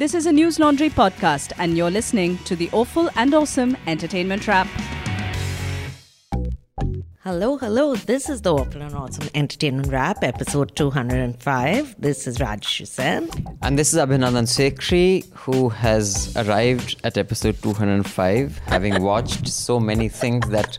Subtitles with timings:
[0.00, 4.48] This is a News Laundry podcast, and you're listening to the awful and awesome Entertainment
[4.48, 4.66] Wrap.
[7.22, 7.94] Hello, hello.
[7.96, 11.96] This is the Awful and Awesome Entertainment Wrap, episode 205.
[11.98, 13.28] This is Raj Sen.
[13.60, 20.08] And this is Abhinandan Sekhri, who has arrived at episode 205, having watched so many
[20.08, 20.78] things that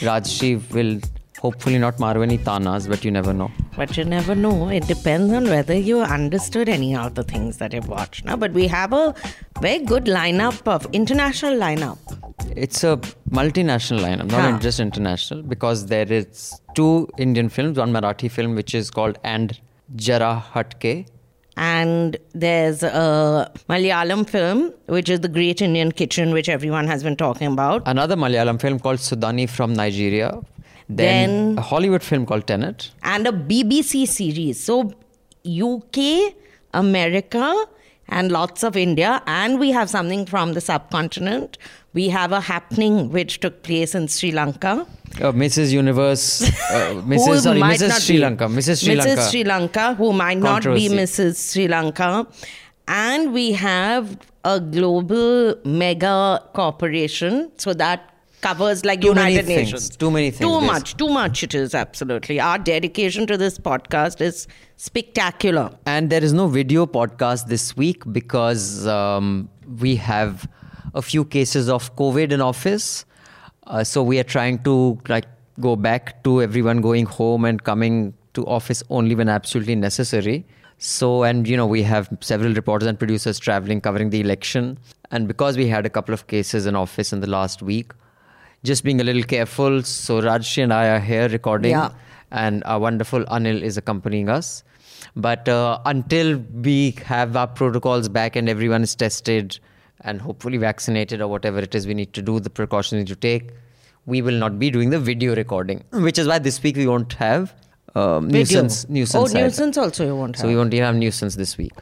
[0.00, 0.98] Rajyasree will
[1.40, 3.50] hopefully not Marwani tanas, but you never know.
[3.76, 4.68] But you never know.
[4.68, 8.36] It depends on whether you understood any of the things that you've watched now.
[8.36, 9.14] But we have a
[9.60, 11.98] very good lineup of international lineup.
[12.56, 12.96] It's a
[13.30, 14.58] multinational lineup, not Huh.
[14.60, 19.58] just international, because there is two Indian films, one Marathi film which is called And
[19.96, 21.06] Jara Hatke.
[21.58, 27.16] And there's a Malayalam film, which is The Great Indian Kitchen, which everyone has been
[27.16, 27.82] talking about.
[27.86, 30.38] Another Malayalam film called Sudani from Nigeria.
[30.88, 30.96] Then,
[31.54, 32.90] Then- a Hollywood film called Tenet.
[33.02, 34.62] and a BBC series.
[34.62, 34.92] So,
[35.44, 36.34] UK,
[36.74, 37.54] America,
[38.08, 39.20] and lots of India.
[39.26, 41.58] And we have something from the subcontinent.
[41.92, 44.86] We have a happening which took place in Sri Lanka.
[45.20, 45.72] Uh, Mrs.
[45.72, 47.40] Universe, uh, Mrs.
[47.40, 48.00] Sorry, Mrs.
[48.06, 48.84] Sri be- Lanka, Mrs.
[48.84, 49.22] Sri Lanka.
[49.22, 51.52] Sri Lanka, who might not be Mrs.
[51.52, 52.26] Sri Lanka.
[52.86, 57.50] And we have a global mega corporation.
[57.56, 59.72] So that covers like Too United things.
[59.72, 59.96] Nations.
[59.96, 60.50] Too many things.
[60.50, 62.40] Too much, too much it is, absolutely.
[62.40, 65.70] Our dedication to this podcast is spectacular.
[65.86, 69.48] And there is no video podcast this week because um,
[69.80, 70.48] we have
[70.94, 73.04] a few cases of COVID in office.
[73.66, 75.26] Uh, so we are trying to like
[75.60, 80.46] go back to everyone going home and coming to office only when absolutely necessary.
[80.78, 84.78] So and you know we have several reporters and producers traveling covering the election.
[85.10, 87.92] And because we had a couple of cases in office in the last week,
[88.66, 89.82] just being a little careful.
[89.82, 91.90] So Rajyasree and I are here recording Yeah.
[92.30, 94.62] and our wonderful Anil is accompanying us.
[95.14, 99.58] But uh, until we have our protocols back and everyone is tested
[100.02, 103.08] and hopefully vaccinated or whatever it is we need to do, the precautions we need
[103.08, 103.50] to take,
[104.04, 105.82] we will not be doing the video recording.
[105.92, 107.54] Which is why this week we won't have
[107.94, 108.88] um, nuisance.
[108.88, 110.42] nuisance Oh, nuisance also you won't have.
[110.42, 111.72] So we won't even have nuisance this week.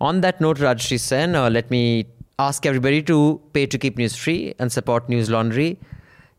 [0.00, 2.06] On that note, Rajyasree Sen, uh, let me
[2.38, 5.78] ask everybody to pay to keep news free and support News Laundry.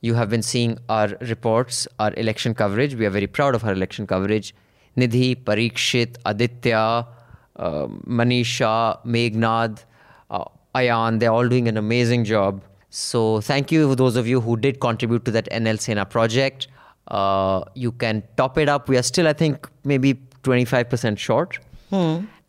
[0.06, 2.94] You have been seeing our reports, our election coverage.
[2.94, 4.54] We are very proud of our election coverage.
[4.96, 7.08] Nidhi, Parikshit, Aditya,
[7.56, 7.88] uh,
[8.20, 9.84] Manisha, Meghnad,
[10.30, 10.46] uh,
[10.76, 12.62] Ayan, they're all doing an amazing job.
[12.92, 16.68] So thank you for those of you who did contribute to that NL Sena project.
[17.08, 18.88] Uh, you can top it up.
[18.88, 21.58] We are still, I think, maybe 25% short.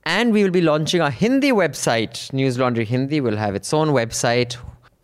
[0.04, 2.30] And we will be launching our Hindi website.
[2.34, 4.56] News Laundry Hindi will have its own website.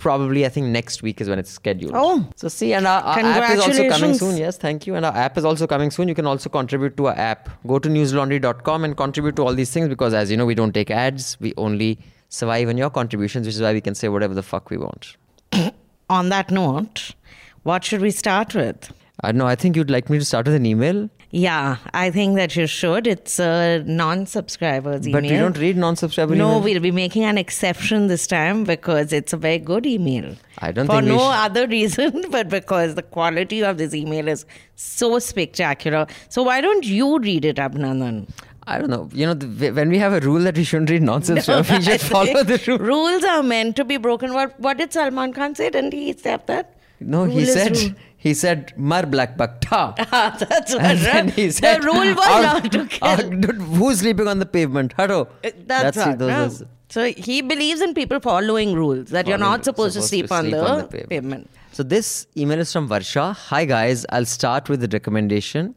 [0.03, 1.93] Probably, I think next week is when it's scheduled.
[1.95, 2.29] Oh.
[2.35, 4.37] so see, and our, our app is also coming soon.
[4.37, 4.97] Yes, thank you.
[4.97, 6.09] And our app is also coming soon.
[6.09, 7.49] You can also contribute to our app.
[7.69, 10.73] Go to newslaundry.com and contribute to all these things because, as you know, we don't
[10.73, 11.39] take ads.
[11.39, 14.71] We only survive on your contributions, which is why we can say whatever the fuck
[14.71, 15.17] we want.
[16.11, 17.15] On that note,
[17.63, 18.91] what should we start with?
[18.91, 19.47] Uh, I don't know.
[19.47, 22.66] I think you'd like me to start with an email, Yeah, I think that you
[22.66, 23.06] should.
[23.06, 25.22] It's a non-subscribers email.
[25.22, 29.32] but we don't read non-subscriber No, we'll be making an exception this time because it's
[29.32, 30.37] a very good email.
[30.59, 34.44] I don't For no other reason, but because the quality of this email is
[34.76, 36.06] so spectacular.
[36.28, 38.28] So why don't you read it, Abhinandan?
[38.66, 39.09] I don't know.
[39.15, 41.78] You know, the, when we have a rule that we shouldn't read nonsense, stuff, we
[41.92, 42.78] just follow the rule.
[42.78, 44.34] Rules are meant to be broken.
[44.34, 45.71] What What did Salman Khan say?
[45.71, 46.76] Didn't he say that?
[47.00, 47.91] No, he Rule is said rule.
[48.25, 49.94] He said mar black buck ta.
[49.99, 53.31] Ah, That's And then he said, the rule was not to kill.
[53.44, 54.94] dude, who's sleeping on the pavement?
[54.97, 55.27] Hello.
[55.44, 56.16] Uh, That's, right.
[56.19, 56.62] those.
[56.88, 60.87] So he believes in people following rules that you're not supposed, to sleep, on, the
[60.91, 61.09] pavement.
[61.10, 61.50] pavement.
[61.72, 63.34] So this email is from Varsha.
[63.34, 65.75] Hi guys, I'll start with the recommendation.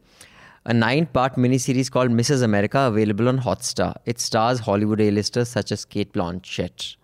[0.66, 2.42] A nine-part miniseries called Mrs.
[2.42, 3.94] America available on Hotstar.
[4.04, 6.96] It stars Hollywood A-listers such as Cate Blanchett.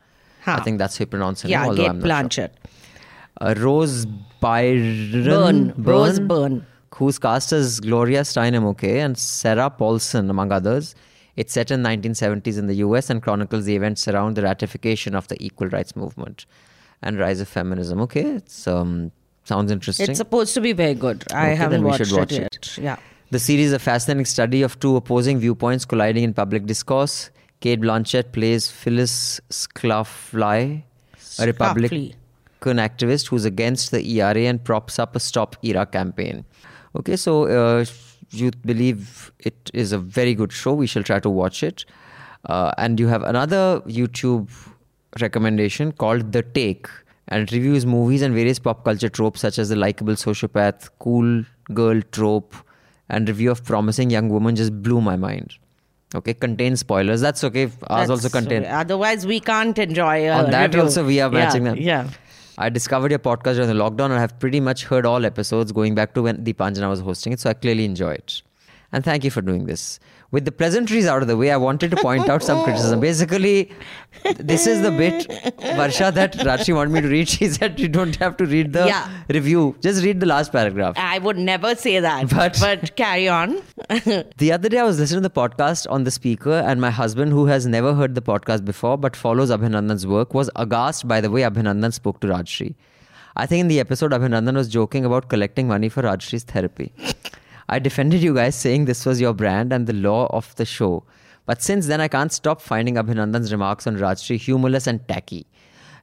[0.43, 0.57] Huh.
[0.59, 2.49] I think that's how you pronounce her Yeah, name, Cate not sure.
[2.49, 2.51] Blanchett.
[3.41, 4.07] Uh, Rose
[4.43, 5.73] Byron Byrne.
[5.79, 6.67] Rose Byrne.
[6.97, 10.95] who's cast as Gloria Steinem, okay, and Sarah Paulson, among others.
[11.37, 15.29] It's set in 1970s in the US and chronicles the events around the ratification of
[15.29, 16.45] the equal rights movement
[17.01, 18.01] and rise of feminism.
[18.03, 19.11] Okay, it's um
[19.45, 20.11] sounds interesting.
[20.11, 21.25] It's supposed to be very good.
[21.33, 22.43] I Okay, haven't watched watch it it.
[22.53, 22.79] yet.
[22.89, 22.97] Yeah.
[23.31, 27.31] The series is a fascinating study of two opposing viewpoints colliding in public discourse.
[27.61, 30.83] Cate Blanchett plays Phyllis Schlafly,
[31.39, 31.53] a
[32.67, 36.45] Republican activist who's against the ERA and props up a Stop ERA campaign.
[36.97, 37.85] Okay, so uh,
[38.31, 40.73] you believe it is a very good show.
[40.75, 41.85] We shall try to watch it.
[42.47, 44.51] Uh, and you have another YouTube
[45.21, 46.89] recommendation called The Take,
[47.29, 51.45] and it reviews movies and various pop culture tropes such as the likable sociopath, cool
[51.73, 52.55] girl trope,
[53.09, 55.55] and review of promising young woman just blew my mind.
[56.15, 57.21] Okay, contains spoilers.
[57.21, 57.71] That's okay.
[57.89, 58.65] Ours also That's- contain.
[58.65, 60.29] Otherwise, we can't enjoy.
[60.29, 60.83] A On that review.
[60.83, 61.81] also we are matching yeah, them.
[61.81, 62.09] Yeah.
[62.59, 65.73] I discovered your podcast during the lockdown and I have pretty much heard all episodes
[65.73, 68.43] going back to when Deepanjana was hosting it, so I clearly enjoy it.
[68.93, 69.99] And thank you for doing this.
[70.33, 73.01] With the pleasantries out of the way, I wanted to point out some criticism.
[73.01, 73.71] Basically,
[74.39, 75.29] this is the bit,
[75.81, 77.29] Varsha, that Rajyasree wanted me to read.
[77.35, 79.11] She said you don't have to read the Yeah.
[79.29, 80.95] review, just read the last paragraph.
[80.97, 82.31] I would never say that.
[82.31, 83.59] But- But, carry on.
[84.45, 87.33] The other day, I was listening to the podcast on the speaker, and my husband,
[87.33, 91.31] who has never heard the podcast before but follows Abhinandan's work, was aghast by the
[91.31, 92.75] way Abhinandan spoke to Rajyasree.
[93.37, 96.93] I think in the episode, Abhinandan was joking about collecting money for Rajyasree's therapy.
[97.69, 101.05] I defended you guys saying this was your brand and the law of the show.
[101.47, 105.47] But since then, I can't stop finding Abhinandan's remarks on Rajyasree humorless and tacky.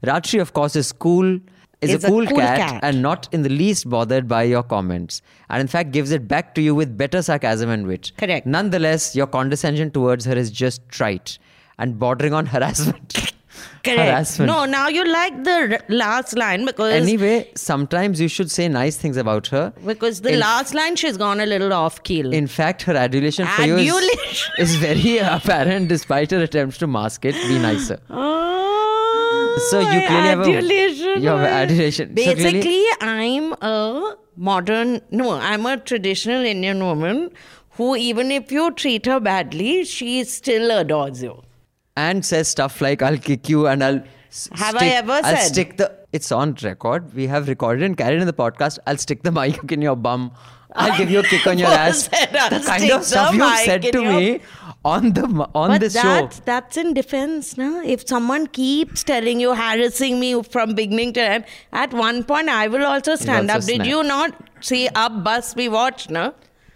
[0.04, 1.40] Rajyasree, of course, is cool,
[1.82, 2.80] is a cool, cool cat, cat.
[2.84, 5.22] and not in the least bothered by your comments.
[5.50, 8.12] And in fact, gives it back to you with better sarcasm and wit.
[8.18, 8.46] Correct.
[8.46, 11.38] Nonetheless, your condescension towards her is just trite
[11.78, 13.34] and bordering on harassment.
[13.84, 14.00] Correct.
[14.00, 14.52] harassment.
[14.52, 18.98] No, now you like the r- last line because Anyway, sometimes you should say nice
[18.98, 19.74] things about her.
[19.86, 22.34] because the in, last line she's gone a little off keel.
[22.34, 27.26] In fact, her adulation for you is, is very apparent despite her attempts to mask
[27.26, 27.36] it.
[27.48, 28.00] Be nicer.
[28.10, 31.22] Oh, So you clearly have a- adulation.
[31.24, 32.16] you have adulation.
[32.18, 35.02] So clearly- Basically, I'm a modern.
[35.12, 37.30] No, I'm a traditional Indian woman
[37.72, 41.42] who, even if you treat her badly, she still adores you.
[42.06, 44.02] And says stuff like "I'll kick you" and I'll.
[44.64, 45.48] Have I stick- ever I'll said?
[45.54, 45.90] stick the.
[46.18, 47.14] It's on record.
[47.20, 48.80] We have recorded and carried in the podcast.
[48.88, 50.32] I'll stick the mic in your bum.
[50.84, 52.04] I'll give you a kick on your ass.
[52.12, 54.42] said the kind of stuff you've said to your- me
[54.90, 55.24] on the
[55.62, 56.04] on but this show.
[56.04, 57.70] that's, that's in defense, na?
[57.96, 61.46] If someone keeps telling you, harassing me from beginning to end,
[61.84, 63.78] at one point I will also stand also up.
[63.78, 64.36] Did you not
[64.72, 64.88] see
[65.30, 66.34] Bus we watched, no?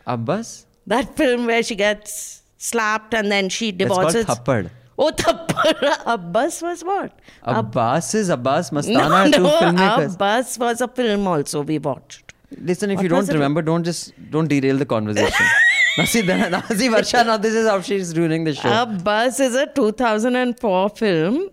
[0.08, 0.66] Abbas.
[0.88, 4.16] That film where she gets slapped and then she divorces.
[4.16, 4.46] It's called.
[4.46, 4.70] Thappad.
[4.98, 6.04] Oh, Thappad.
[6.06, 7.19] Abbas was what?
[7.44, 10.13] Abbas is Abbas no, Mastana, two no, filmmakers.
[10.16, 12.34] Abbas was a film also we watched.
[12.62, 13.34] Listen, if What you don't it?
[13.34, 15.45] remember, don't just don't derail the conversation.
[15.98, 18.81] now see, now see, Varsha, now this is how she's ruining the show.
[18.84, 21.50] Abbas is a 2004 film,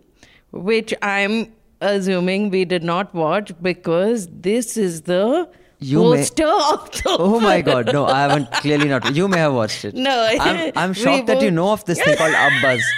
[0.51, 1.51] which I'm
[1.81, 5.49] assuming we did not watch because this is the
[5.79, 9.15] You may- poster of the Oh my god, no, I haven't clearly not.
[9.15, 9.95] You may have watched it.
[9.95, 12.85] No, I'm, I'm shocked that you know of this thing called Abbas.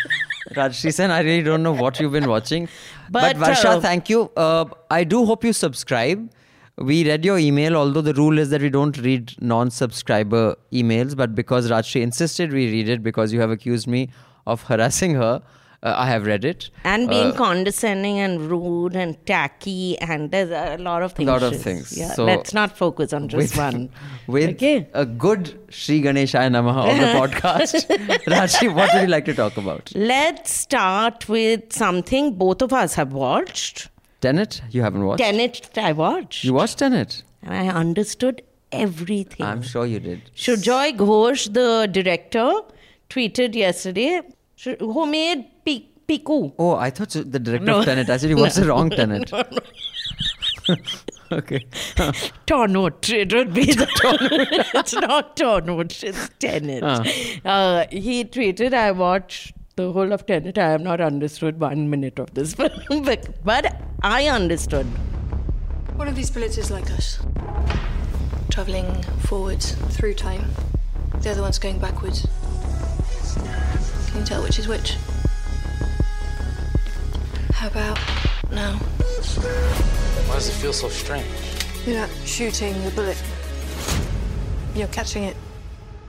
[0.55, 2.69] Rajyasree Sen, I really don't know what you've been watching.
[3.11, 4.31] But, But, Varsha, uh, thank you.
[4.37, 6.31] Uh, I do hope you subscribe.
[6.79, 11.15] We read your email, although the rule is that we don't read non subscriber emails.
[11.17, 14.09] But because Rajyasree insisted we read it because you have accused me
[14.47, 15.43] of harassing her,
[15.83, 16.71] uh, I have read it.
[16.85, 21.27] And being Uh, condescending and rude and tacky, and there's a lot of things.
[21.29, 21.97] Lot of things.
[21.97, 23.89] Yeah, So- let's not focus on just with, one.
[24.27, 24.87] with Okay.
[24.95, 27.87] a good Sri Ganeshaya Namaha of the podcast.
[28.35, 29.91] Rajyasree, what would you like to talk about?
[29.95, 33.89] Let's start with something both of us have watched.
[34.21, 34.63] Tenet?
[34.71, 35.19] You haven't watched?
[35.25, 36.45] Tenet, I watched.
[36.45, 37.23] You watched Tenet?
[37.43, 38.41] and I understood
[38.71, 39.45] everything.
[39.45, 40.21] I'm sure you did.
[40.37, 42.61] Sujoy Ghosh, the director,
[43.11, 44.33] tweeted yesterday, Sh-
[44.65, 46.53] who made Pi- Piku.
[46.59, 47.79] Oh, I thought the director No.
[47.81, 48.09] of Tenet.
[48.11, 49.33] I said he was the wrong Tenet.
[51.33, 51.67] okay.
[52.47, 53.09] Tornot.
[53.13, 54.71] It would be the Tornot.
[54.75, 56.83] it's not Tornot, it's Tenet.
[56.85, 57.01] Ah.
[57.45, 60.59] Uh, he tweeted, I watched the whole of Tenet.
[60.59, 64.87] I have not understood one minute of this film, but, but I understood.
[65.97, 67.21] One of these bullets is like us,
[68.51, 70.51] travelling forwards through time.
[71.21, 72.27] The other one's going backwards.
[74.13, 74.97] Can you tell which is which?
[77.53, 77.99] How about
[78.51, 78.75] now?
[80.29, 81.27] Why does it feel so strange?
[81.87, 83.21] You're not shooting the bullet.
[84.75, 85.37] You're catching it.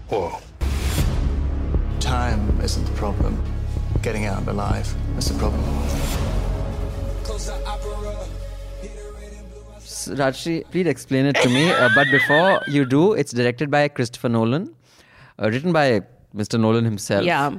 [0.09, 0.37] Whoa.
[1.99, 3.41] Time isn't the problem.
[4.01, 5.63] Getting out alive is the problem.
[9.77, 11.71] S- Rajyasree, please explain it to me.
[11.71, 14.75] Uh, but before you do, it's directed by Christopher Nolan,
[15.41, 16.01] uh, written by
[16.35, 16.59] Mr.
[16.59, 17.23] Nolan himself.
[17.23, 17.51] Yeah.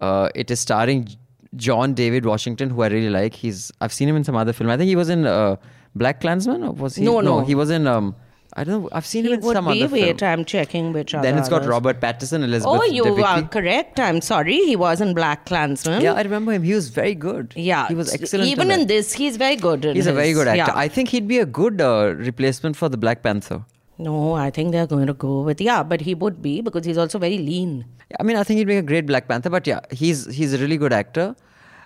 [0.00, 1.08] Uh, it is starring
[1.56, 3.34] John David Washington, who I really like.
[3.34, 4.70] He's I've seen him in some other film.
[4.70, 5.56] I think he was in uh,
[5.96, 7.04] BlacKkKlansman, or was he?
[7.04, 7.40] No, no.
[7.40, 7.86] he was in.
[7.86, 8.14] Um,
[8.54, 8.88] I don't know.
[8.92, 9.82] I've seen He him in would some be.
[9.82, 10.30] other Wait, film.
[10.30, 11.12] I'm checking which.
[11.12, 11.68] Then it's got others.
[11.68, 12.80] Robert Pattinson, Elizabeth.
[12.80, 13.24] Oh, you Debicki.
[13.24, 14.00] are correct.
[14.00, 14.56] I'm sorry.
[14.56, 16.00] He was in BlacKkKlansman.
[16.02, 16.62] Yeah, I remember him.
[16.62, 17.52] He was very good.
[17.56, 18.48] Yeah, he was excellent.
[18.48, 18.88] Even in that.
[18.88, 19.84] this, he's very good.
[19.84, 20.72] He's a very good actor.
[20.72, 20.78] yeah.
[20.78, 23.64] I think he'd be a good uh, replacement for the Black Panther.
[23.98, 26.98] No, I think they're going to go with yeah, but he would be because he's
[26.98, 27.84] also very lean.
[28.18, 29.50] I mean, I think he'd make a great Black Panther.
[29.50, 31.34] But yeah, he's he's a really good actor.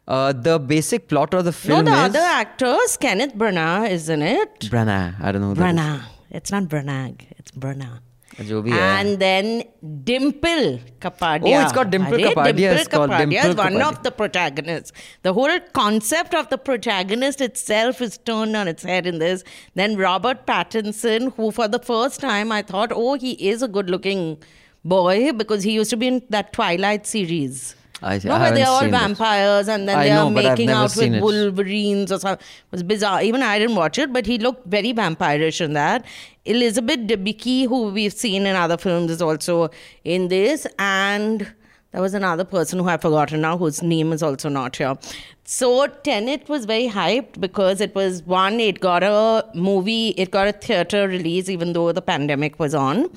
[0.06, 1.84] Uh, the basic plot of the film.
[1.84, 4.60] No, the is other actors, Kenneth Branagh isn't it.
[4.62, 5.20] Branagh.
[5.20, 5.54] I don't know.
[5.54, 6.02] Branagh.
[6.30, 7.20] It's not Branagh.
[7.38, 8.00] It's Branagh
[8.38, 9.64] and then
[10.04, 11.58] Dimple Kapadia.
[11.58, 12.56] Oh, it's Dimple Kapadia.
[12.56, 14.92] Dimple it's called Kapadia Dimple is one of the protagonists.
[15.22, 19.44] The whole concept of the protagonist itself is turned on its head in this.
[19.74, 24.42] Then Robert Pattinson, who for the first time I thought, oh, he is a good-looking
[24.84, 27.76] boy because he used to be in that Twilight series.
[28.02, 28.90] I- no, I where they're all that.
[28.90, 31.22] vampires and then I know, but making out with it.
[31.22, 32.44] wolverines or something.
[32.44, 33.22] It was bizarre.
[33.22, 36.04] Even I didn't watch it, but he looked very vampirish in that.
[36.44, 39.70] Elizabeth Debicki, who we've seen in other films, is also
[40.04, 40.66] in this.
[40.78, 41.52] And
[41.92, 44.96] there was another person who I've forgotten now, whose name is also not here.
[45.44, 50.48] So Tenet was very hyped because it was one, it got a movie, it got
[50.48, 53.10] a theater release, even though the pandemic was on.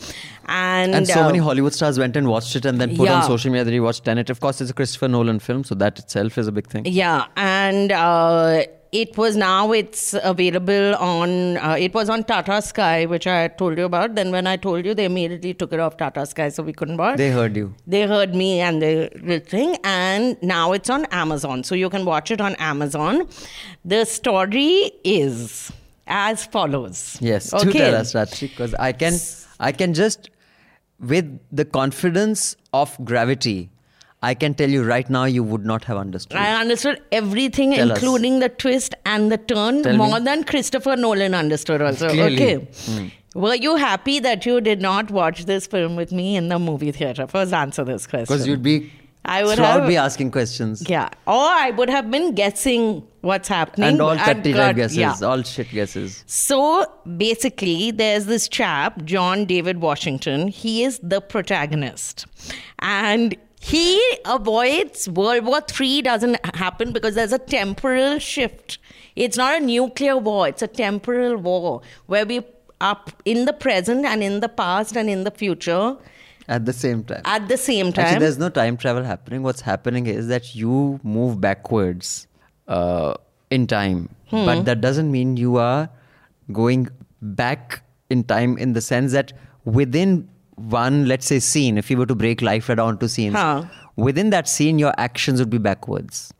[0.48, 3.22] And, And so uh, many Hollywood stars went and watched it and then put Yeah.
[3.22, 4.30] on social media that he watched Tenet.
[4.30, 6.86] Of course, it's a Christopher Nolan film, so that itself is a big thing.
[6.86, 8.64] Yeah, and uh,
[9.02, 13.78] it was now it's available on uh, it was on Tata Sky, which I told
[13.78, 14.16] you about.
[14.16, 16.98] Then when I told you, they immediately took it off Tata Sky, so we couldn't
[16.98, 17.18] watch.
[17.18, 17.74] They heard you.
[17.86, 22.32] They heard me and the thing, and now it's on Amazon, so you can watch
[22.32, 23.28] it on Amazon.
[23.84, 25.72] The story is
[26.08, 27.18] as follows.
[27.20, 27.80] Yes, do okay.
[27.80, 29.14] tell us, Ratri, because I can,
[29.60, 30.30] I can just,
[31.00, 33.70] with the confidence of gravity,
[34.30, 36.38] I can tell you right now, you would not have understood.
[36.38, 37.98] I understood everything, Tell us.
[38.02, 40.26] including the twist and the turn, Tell more me.
[40.26, 42.10] than Christopher Nolan understood also.
[42.10, 42.36] Clearly.
[42.36, 42.68] Okay.
[42.88, 43.08] Hmm.
[43.46, 46.92] Were you happy that you did not watch this film with me in the movie
[46.92, 47.28] theater?
[47.28, 48.34] First, answer this question.
[48.34, 48.78] Because you'd be,
[49.26, 50.84] I would throughout have- be asking questions.
[50.90, 51.10] Yeah.
[51.28, 51.34] Or
[51.66, 53.90] I would have been guessing what's happening.
[53.90, 55.16] And all I'd 30 got- right guesses, yeah.
[55.22, 56.24] all shit guesses.
[56.28, 56.86] So
[57.18, 60.48] basically, there's this chap, John David Washington.
[60.48, 62.26] He is the protagonist.
[62.80, 63.36] And
[63.72, 68.78] he avoids World War III doesn't happen because there's a temporal shift.
[69.16, 72.42] It's not a nuclear war, it's a temporal war where we
[72.82, 75.96] are in the present and in the past and in the future
[76.48, 77.22] At the same time.
[77.26, 78.06] at the same time.
[78.06, 79.42] Actually, there's no time travel happening.
[79.42, 82.28] What's happening is that you move backwards
[82.68, 83.14] uh,
[83.50, 84.46] in time, Hmm.
[84.46, 85.90] but that doesn't mean you are
[86.52, 86.88] going
[87.22, 89.34] back in time in the sense that
[89.80, 93.64] within one, let's say, scene, if you were to break life down to scenes, Huh.
[93.96, 96.34] within that scene, your actions would be backwards.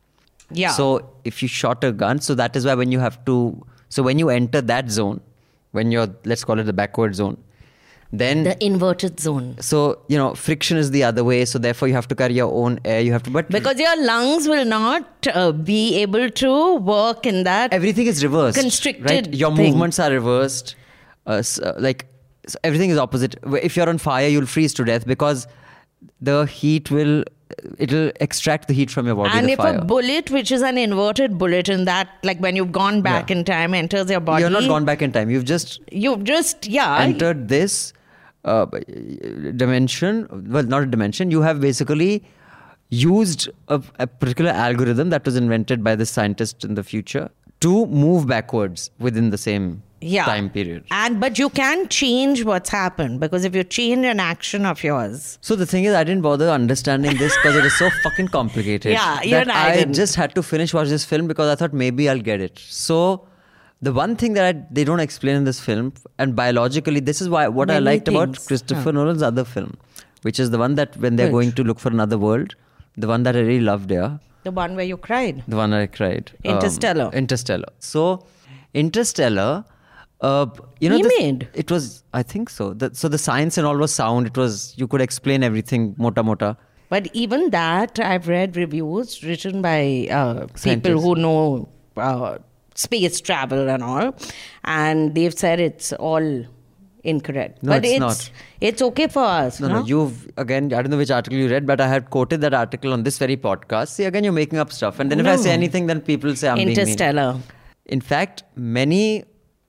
[0.52, 0.72] yeah.
[0.72, 4.04] So if you shot a gun, so that is why when you have to, so
[4.04, 5.20] when you enter that zone,
[5.72, 7.38] when you're, let's call it the backward zone,
[8.14, 9.56] then the inverted zone.
[9.60, 12.52] so you know friction is the other way so therefore you have to carry your
[12.54, 16.76] own air you have to but Because your lungs will not uh, be able to
[16.76, 17.74] work in that.
[17.74, 19.66] everything is reversed Constricted right your thing.
[19.72, 20.76] movements are reversed
[21.28, 22.06] uh, s- uh, like
[22.48, 23.36] so everything is opposite.
[23.62, 25.48] If you're on fire you'll freeze to death because
[26.22, 27.24] the heat will
[27.80, 29.78] it'll extract the heat from your body and if fire.
[29.78, 33.38] a bullet, which is an inverted bullet, in that, like when you've gone back Yeah.
[33.38, 35.30] in time, enters your body, you're not gone back in time.
[35.30, 36.98] You've just You've just, yeah.
[37.00, 37.94] entered this
[38.46, 38.66] uh,
[39.56, 40.28] dimension.
[40.50, 41.32] Well not a dimension.
[41.32, 42.24] You have basically
[42.90, 47.30] used a, a particular algorithm that was invented by the scientist in the future
[47.62, 49.82] to move backwards within the same
[50.14, 50.26] yeah.
[50.30, 54.66] time period And but you can change what's happened because if you change an action
[54.72, 57.90] of yours, so the thing is i didn't bother understanding this because it is so
[58.04, 61.54] fucking complicated Yeah, you that I i just had to finish watch this film because
[61.54, 63.00] i thought maybe i'll get it so
[63.88, 67.30] the one thing that I, they don't explain in this film and biologically this is
[67.38, 68.96] why what i Many liked about christopher Huh.
[69.00, 69.74] nolan's other film
[70.30, 71.40] which is the one that when they're Which?
[71.40, 72.56] going to look for another world
[73.06, 75.38] the one that i really loved yeah the one where you cried.
[75.48, 76.32] the one I cried.
[76.46, 77.10] Um, Interstellar.
[77.22, 77.70] Interstellar.
[77.80, 78.02] So,
[78.76, 79.66] Interstellar.
[80.22, 80.48] Uh,
[80.80, 81.48] you know, He this- made?
[81.54, 82.04] it was.
[82.14, 82.74] I think so.
[82.74, 84.28] The, so the science and all was sound.
[84.28, 84.74] It was.
[84.78, 85.94] You could explain everything.
[85.98, 86.58] Mota mota.
[86.90, 91.68] But even that, I've read reviews written by uh, people who know
[91.98, 92.38] uh,
[92.76, 94.16] space travel and all,
[94.64, 96.46] and they've said it's all
[97.04, 97.62] incorrect.
[97.64, 98.32] No, but it's it's not.
[98.62, 99.60] It's okay for us.
[99.60, 100.72] No, no, You've again.
[100.74, 103.18] I don't know which article you read, but I had quoted that article on this
[103.18, 103.90] very podcast.
[103.90, 106.50] See, again, you're making up stuff, and then if I say anything, then people say
[106.50, 106.70] I'm being.
[106.70, 107.38] Interstellar.
[107.88, 109.26] In fact, many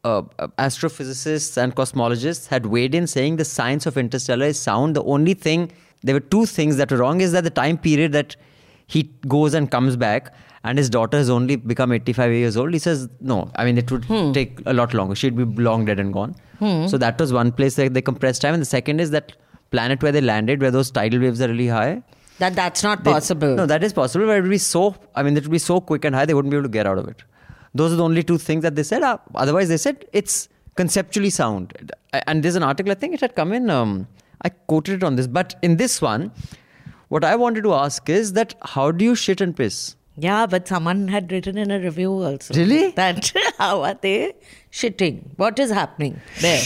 [0.07, 4.97] uh, uh, astrophysicists and cosmologists had weighed in saying the science of interstellar is sound.
[4.97, 5.71] The only thing,
[6.03, 8.37] there were two things that were wrong is that the time period that
[8.87, 9.05] he
[9.37, 10.33] goes and comes back
[10.65, 12.73] and his daughter has only become 85 years old.
[12.73, 15.15] He says, no, I mean, it would take a lot longer.
[15.15, 16.35] She'd be long dead and gone.
[16.93, 18.55] So that was one place that they compressed time.
[18.55, 19.33] And the second is that
[19.71, 22.03] planet where they landed, where those tidal waves are really high.
[22.39, 23.55] That that's not They- possible.
[23.55, 24.95] No, that is possible, but it would be so.
[25.15, 26.87] I mean, it would be so quick and high they wouldn't be able to get
[26.87, 27.23] out of it.
[27.77, 29.03] Those are the only two things that they said.
[29.03, 31.73] Uh, otherwise, they said it's conceptually sound.
[32.13, 33.71] And there's an article I think it had come in.
[33.71, 34.09] Um,
[34.43, 36.33] I quoted it on this, but in this one,
[37.09, 39.97] what I wanted to ask is that how do you shit and piss?
[40.19, 42.55] Yeah, but someone had written in a review also.
[42.55, 42.91] Really?
[42.93, 44.35] That how are they
[44.73, 45.23] shitting?
[45.37, 46.59] What is happening there?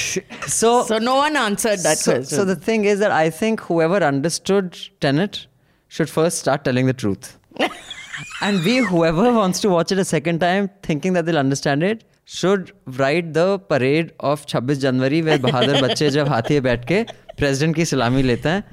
[0.46, 2.36] So, so no one answered that so, question.
[2.36, 5.46] so the thing is that I think whoever understood Tenet
[5.88, 7.38] should first start telling the truth.
[8.41, 12.03] and we, whoever wants to watch it a second time, thinking that they'll understand it,
[12.25, 17.03] should write the parade of 26 January where बहादुर बच्चे जब हाथी पे बैठ के
[17.41, 18.63] president की सलामी लेते हैं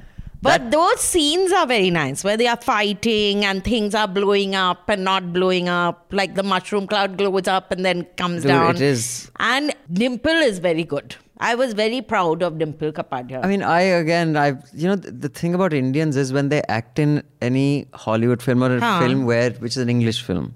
[0.45, 4.89] But those scenes are very nice where they are fighting and things are blowing up
[4.95, 6.01] and not blowing up.
[6.19, 8.75] Like the mushroom cloud glows up and then comes Dude, down.
[8.75, 9.05] it is-
[9.51, 11.15] And Dimple is very good.
[11.40, 13.44] I was very proud of Dimple Kapadia.
[13.44, 16.62] I mean, I again, I you know, the, the thing about Indians is when they
[16.68, 19.00] act in any Hollywood film or a Huh.
[19.00, 20.54] film where which is an English film,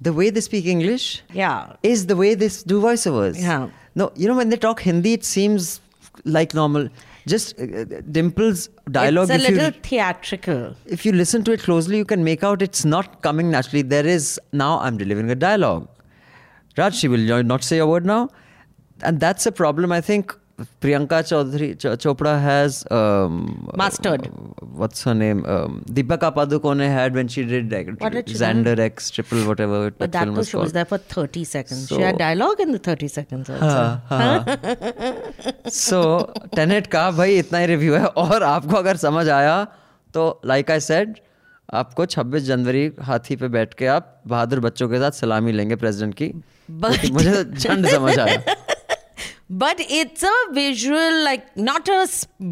[0.00, 1.72] the way they speak English yeah.
[1.82, 3.40] is the way they do voiceovers.
[3.40, 3.68] Yeah.
[3.96, 5.80] No, you know when they talk Hindi, it seems
[6.24, 6.88] like normal.
[7.26, 9.30] Just uh, uh, Dimple's dialogue.
[9.30, 10.76] It's a if you little theatrical.
[10.84, 13.82] if you listen to it closely, you can make out it's not coming naturally.
[13.82, 15.88] There is now I'm delivering a dialogue.
[16.76, 18.28] Raj, she will not say a word now,
[19.02, 19.92] and that's a problem.
[19.92, 20.34] I think
[20.80, 24.26] Priyanka Chaudhary Ch- Chopra has um, Mastered.
[24.28, 25.44] uh, what's her name?
[25.46, 29.90] Um, Deepika Padukone had when she did like, What did she Xander X Triple whatever.
[29.90, 31.88] But that film was, was she was there for 30 seconds.
[31.88, 34.00] So- she had dialogue in the 30 seconds also.
[35.70, 36.00] So
[36.56, 39.62] Tenet का भाई इतना ही review है और आपको अगर समझ आया
[40.14, 41.18] तो लाइक आई सेड
[41.74, 46.14] आपको 26 जनवरी हाथी पे बैठ के आप बहादुर बच्चों के साथ सलामी लेंगे प्रेसिडेंट
[46.22, 46.32] की
[46.82, 48.36] But- मुझे तो झंड समझ आया
[49.50, 52.08] But it's a visual, like not a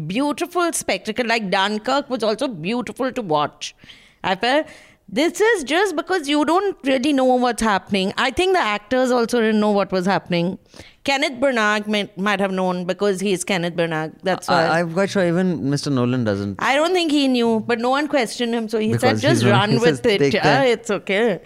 [0.07, 1.25] beautiful spectacle.
[1.25, 3.75] Like Dunkirk was also beautiful to watch.
[4.23, 4.67] I felt
[5.09, 8.13] this is just because you don't really know what's happening.
[8.17, 10.57] I think the actors also didn't know what was happening.
[11.03, 14.13] Kenneth Branagh might, might have known because he's Kenneth Branagh.
[14.23, 14.63] That's why.
[14.63, 15.91] I, I'm quite sure even Mr.
[15.91, 16.55] Nolan doesn't.
[16.61, 18.69] I don't think he knew, but no one questioned him.
[18.69, 20.19] So he Because said, just run with says, it.
[20.19, 21.41] "Take Yeah, it's okay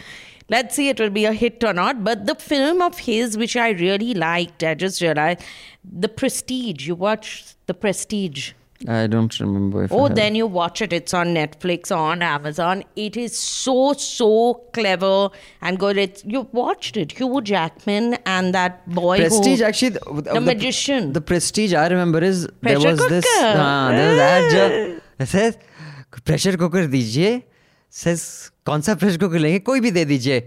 [0.49, 3.55] let's see it will be a hit or not but the film of his which
[3.55, 5.41] i really liked i just realized
[6.07, 8.51] the prestige you watch the prestige
[8.87, 9.87] I don't remember.
[9.89, 10.93] oh, then you watch it.
[10.93, 12.83] It's on Netflix, on Amazon.
[12.95, 15.29] It is so so clever
[15.61, 15.97] and good.
[15.97, 17.13] It's you watched it.
[17.13, 19.17] Hugh Jackman and that boy.
[19.17, 21.13] Prestige, who, actually, the, the, the magician.
[21.13, 23.09] The, Prestige I remember is Pressure there was cooker.
[23.15, 23.25] this.
[23.39, 25.03] Uh, there was that joke.
[25.19, 25.57] It says,
[26.23, 27.45] "Pressure cooker DJ.
[28.03, 28.23] Says
[28.65, 30.43] कौन सा pressure cooker लेंगे कोई भी दे दीजिए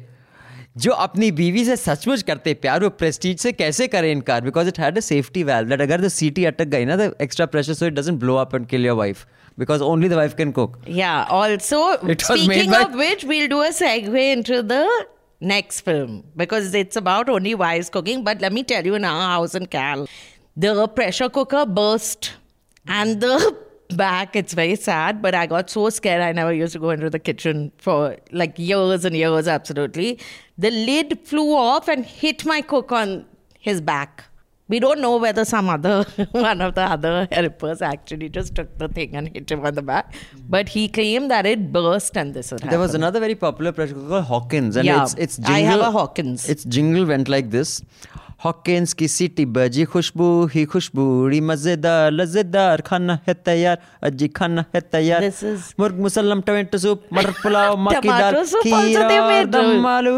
[0.84, 4.78] जो अपनी बीवी से सचमुच करते प्यार वो प्रेस्टीज से कैसे करें इनकार because it
[4.80, 7.86] had a safety valve that अगर द सीटी अटक गई ना the extra pressure so
[7.86, 9.24] it doesn't blow up and kill your wife
[9.58, 11.80] because only the wife can cook Yeah, also,
[12.14, 14.84] It was made speaking by- of which, we'll do a segue into the
[15.40, 18.22] next film because it's about only wives cooking.
[18.24, 20.06] But let me tell you in our house in Cal,
[20.56, 22.30] the pressure cooker burst
[22.86, 23.36] and the
[23.96, 27.10] back, it's very sad, but I got so scared I never used to go into
[27.10, 30.18] the kitchen for like years and years, absolutely.
[30.58, 33.26] The lid flew off and hit my cook on
[33.58, 34.24] his back.
[34.68, 38.86] We don't know whether some other one of the other helpers actually just took the
[38.86, 40.14] thing and hit him on the back,
[40.48, 43.94] but he claimed that it burst and this had There was another very popular pressure
[43.94, 45.54] cooker called Hawkins, and Yeah, it's it's jingle.
[45.54, 46.48] I have a Hawkins.
[46.48, 47.82] Its jingle went like this:
[48.46, 54.64] Hawkins की सीटी बजी खुशबू ही खुशबू बड़ी मज़ेदार लजेदार खाना है तैयार अजी खाना
[54.74, 59.46] है तैयार। Is- मुर्ग मुसलम टमाटो सूप मटर पुलाव मक्की दाल खीर.
[59.46, 60.16] दम आलू।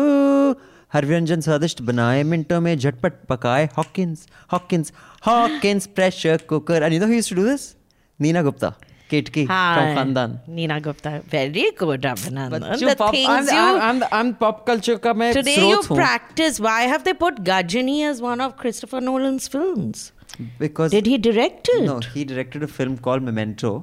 [0.93, 4.93] हर व्यंजन स्वादिष्ट बनाए मिनटों में झटपट पकाए Hawkins Hawkins
[5.27, 7.75] Hawkins pressure cooker and you know who used to do this
[8.21, 8.75] Neena Gupta.
[9.13, 14.65] Ketki from Khandaan Neena Gupta very good अभिनंदन the things I'm, you I'm, I'm, pop
[14.67, 14.99] culture
[15.39, 20.11] today you practice why have they put Ghajini as one of Christopher Nolan's films?
[20.59, 21.83] Because did he direct it?
[21.89, 23.75] No he directed a film called Memento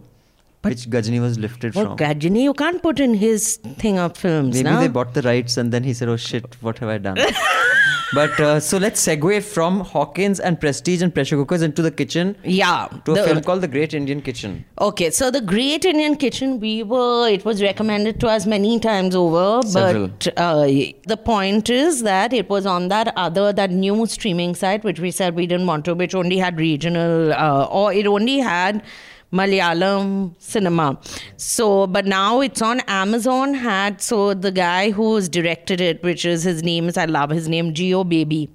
[0.62, 1.98] which Ghajini was lifted well, from.
[1.98, 4.62] Ghajini, you can't put in his thing of films.
[4.62, 7.18] Maybe they bought the rights and then he said, "Oh shit, what have I done?"
[8.14, 12.36] but uh, so let's segue from Hawkins and Prestige and pressure cookers into the kitchen
[12.44, 12.88] Yeah.
[13.06, 16.60] to a the- film called The Great Indian Kitchen Okay, so the Great Indian Kitchen,
[16.60, 20.08] we were, it was recommended to us many times over, Several.
[20.08, 20.66] but uh,
[21.08, 25.12] the point is that it was on that other, that new streaming site, which we
[25.12, 28.82] said we didn't want to, which only had regional, uh, or it only had
[29.32, 30.98] Malayalam cinema.
[31.38, 33.54] So, but now it's on Amazon.
[33.54, 37.48] Had so the guy who's directed it, which is his name is I love his
[37.48, 38.50] name, Jeo Baby.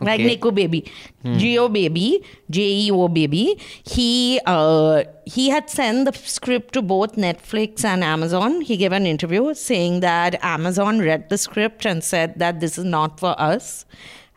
[0.20, 0.24] Okay.
[0.26, 0.90] Nico Baby,
[1.24, 3.58] Jeo Baby, J E O Baby.
[3.84, 8.60] He uh, he had sent the script to both Netflix and Amazon.
[8.60, 12.84] He gave an interview saying that Amazon read the script and said that this is
[12.84, 13.84] not for us,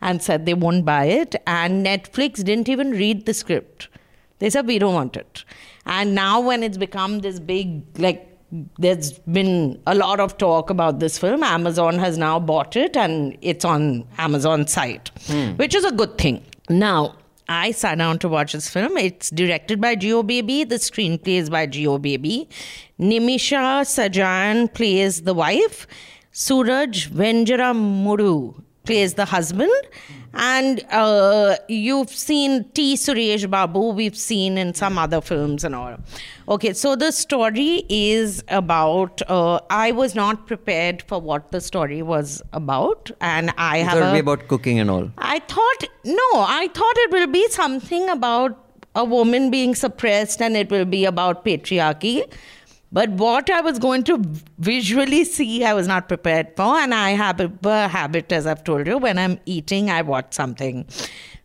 [0.01, 1.35] and said they won't buy it.
[1.45, 3.89] And Netflix didn't even read the script.
[4.43, 5.45] They said we don't want it.
[5.85, 8.29] And now when it's become this big like
[8.77, 11.43] there's been a lot of talk about this film.
[11.43, 15.51] Amazon has now bought it and it's on Amazon site, hmm.
[15.51, 16.43] which is a good thing.
[16.69, 17.15] Now,
[17.47, 18.97] I sat down to watch this film.
[18.97, 20.65] It's directed by Jeo Baby.
[20.65, 22.49] The screenplay is by Jeo Baby.
[22.99, 23.63] Nimisha
[23.95, 25.87] Sajan plays the wife.
[26.31, 29.71] Suraj Venjaramoodu plays the husband.
[30.33, 32.95] And uh, you've seen T.
[32.95, 35.97] Suresh Babu, we've seen in some other films and all.
[36.49, 39.21] Okay, so the story is about.
[39.29, 43.99] Uh, I was not prepared for what the story was about, and I It have
[43.99, 45.11] will a, about cooking and all.
[45.19, 48.59] I thought no, I thought it will be something about
[48.95, 52.23] a woman being suppressed and it will be about patriarchy.
[52.93, 54.21] But what I was going to
[54.59, 56.75] visually see, I was not prepared for.
[56.77, 60.85] And I have a habit, as I've told you, when I'm eating, I watch something.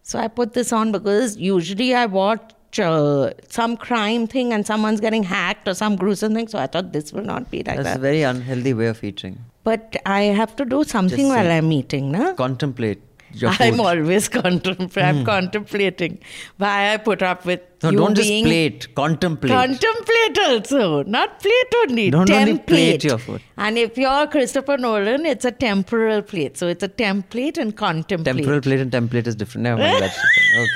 [0.03, 5.01] So I put this on because usually I watch uh, some crime thing and someone's
[5.01, 6.49] getting hacked or some gruesome thing.
[6.49, 9.39] So I thought this will not be like That's a very unhealthy way of eating.
[9.65, 12.35] But I have to do something Just while I'm eating, na?
[12.35, 13.01] Contemplate
[13.45, 16.19] I'm always contempl- I'm contemplating
[16.57, 18.95] why I put up with no, you don't just plate.
[18.95, 19.53] Contemplate.
[19.53, 22.11] Contemplate also, not plate only.
[22.11, 22.41] Don't template.
[22.41, 23.41] only plate your food.
[23.57, 26.57] And if you're Christopher Nolan, it's a temporal plate.
[26.57, 28.37] So it's a template and contemplate.
[28.37, 29.63] Temporal plate and template is different.
[29.63, 30.03] Never mind.
[30.03, 30.71] That's different.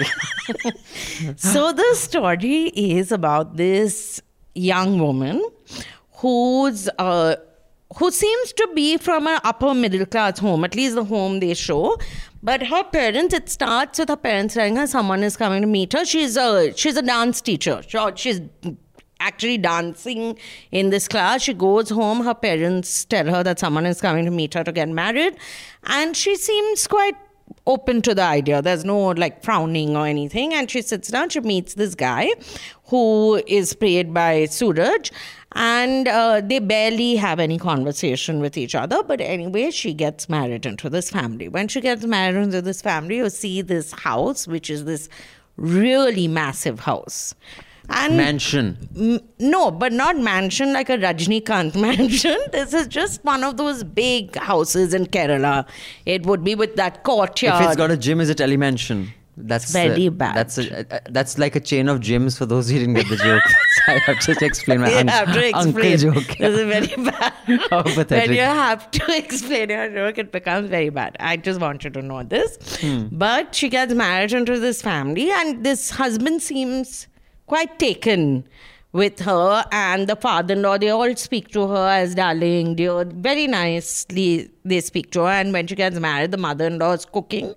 [0.70, 1.35] Okay.
[1.37, 4.22] so the story is about this
[4.55, 5.42] young woman
[6.12, 7.35] who's uh,
[7.96, 11.55] who seems to be from an upper middle class home, at least the home they
[11.55, 11.96] show.
[12.42, 15.92] But her parents, it starts with her parents telling her someone is coming to meet
[15.92, 16.05] her.
[16.05, 17.83] She's a she's a dance teacher.
[18.16, 18.40] She's
[19.20, 20.37] actually dancing
[20.72, 21.42] in this class.
[21.42, 22.24] She goes home.
[22.24, 25.37] Her parents tell her that someone is coming to meet her to get married,
[25.85, 27.16] and she seems quite
[27.66, 28.62] open to the idea.
[28.62, 30.55] There's no like frowning or anything.
[30.55, 32.31] And she sits down, she meets this guy
[32.87, 35.11] who is played by Suraj.
[35.54, 39.02] And uh, they barely have any conversation with each other.
[39.02, 41.48] But anyway, she gets married into this family.
[41.48, 45.08] When she gets married into this family, you see this house, which is this
[45.56, 47.34] really massive house.
[47.88, 48.88] And Mansion.
[48.96, 52.38] M- no, but not mansion like a Rajnikant mansion.
[52.52, 55.66] This is just one of those big houses in Kerala.
[56.06, 57.62] It would be with that courtyard.
[57.62, 59.12] If it's got a gym, is it Ellie Mansion?
[59.44, 60.37] That's Very uh, bad.
[60.37, 63.16] That's a, uh, that's like a chain of gyms for those who didn't get the
[63.16, 63.42] joke.
[63.87, 66.14] I have to explain my you un- have to uncle explain.
[66.14, 66.37] joke.
[66.38, 67.33] This is very bad.
[67.70, 71.16] How when you have to explain your joke, it becomes very bad.
[71.18, 72.59] I just want you to know this.
[72.81, 73.07] Hmm.
[73.11, 77.09] But she gets married into this family, and this husband seems
[77.46, 78.44] quite taken
[78.92, 84.50] with her and the father-in-law they all speak to her as darling dear very nicely
[84.64, 85.28] they speak to her.
[85.28, 87.55] And when she gets married the mother-in-law is cooking.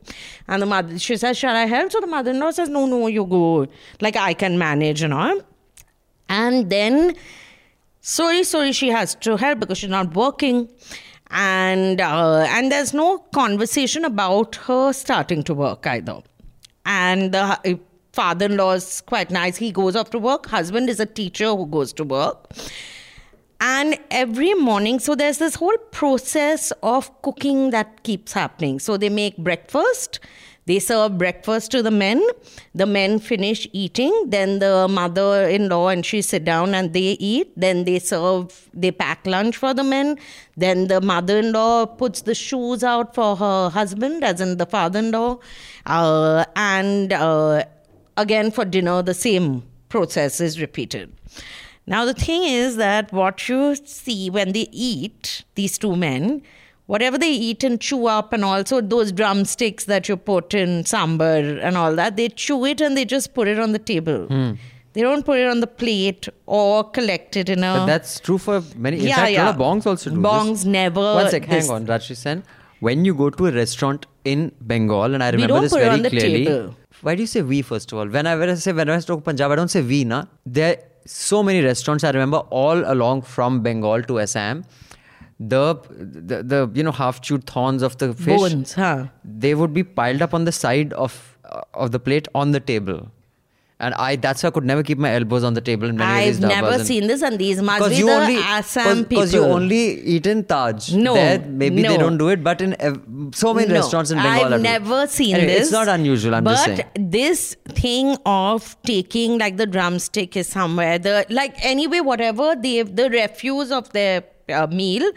[0.47, 1.91] And the mother she says shall i help?
[1.91, 3.67] So the mother-in-law says no no you go.
[4.01, 5.41] Like i can manage you know.
[6.29, 7.15] And then
[7.99, 10.69] sorry sorry she has to help because she's not working.
[11.31, 16.21] And uh, and there's no conversation about her starting to work either.
[16.85, 17.79] And the
[18.15, 19.57] hu- father-in-law is quite nice.
[19.57, 20.47] He goes off to work.
[20.47, 22.51] Husband is a teacher who goes to work.
[23.61, 28.79] And every morning so there's this whole process of cooking that keeps happening.
[28.79, 30.19] So they make breakfast.
[30.67, 32.27] They serve breakfast to the men.
[32.73, 34.29] The men finish eating.
[34.29, 37.53] Then the mother-in-law and she sit down and they eat.
[37.55, 40.17] Then they serve they pack lunch for the men.
[40.57, 45.39] Then the mother-in-law puts the shoes out for her husband as in the father-in-law.
[45.85, 47.63] Uh, and uh,
[48.17, 51.11] again for dinner the same process is repeated
[51.87, 56.41] now, the thing is that what you see when they eat, these two men,
[56.87, 61.59] whatever they eat and chew up, and also those drumsticks that you put in sambar
[61.63, 64.25] and all that, they chew it and they just put it on the table.
[64.25, 64.53] Hmm.
[64.93, 67.73] They don't put it on the plate or collect it in a.
[67.73, 68.97] But that's true for many.
[68.97, 69.43] In Yeah, fact, yeah.
[69.43, 70.65] a lot of bongs also do Bongs this.
[70.65, 72.43] never One sec, hang on, Rajyasree Sen.
[72.79, 76.09] When you go to a restaurant in Bengal, and I remember this very on the
[76.09, 76.45] clearly.
[76.45, 76.75] table.
[77.01, 78.07] Why do you say we first of all?
[78.07, 80.25] When I, when I say when I talk Punjab, I don't say we, na.
[80.45, 84.65] There are so many restaurants I remember all along from Bengal to Assam.
[85.39, 89.07] The, the the you know half chewed thorns of the fish Bones, huh?
[89.25, 91.37] they would be piled up on the side of
[91.73, 93.11] of the plate on the table
[93.81, 96.09] and i that's why i could never keep my elbows on the table in many
[96.09, 99.03] of I've these never seen this, and these must be you the only Assam people.
[99.09, 99.79] because you only
[100.13, 100.93] eat in Taj.
[100.93, 103.01] No, there, maybe they don't do it, but in ev-
[103.33, 104.53] so many No, restaurants in Bengal.
[104.53, 105.63] I've never seen Anyway, this.
[105.63, 106.35] It's not unusual.
[106.35, 106.77] I'm but just saying.
[106.93, 112.83] But this thing of taking like the drumstick is somewhere the like anyway whatever the
[112.83, 115.11] the refuse of their uh, meal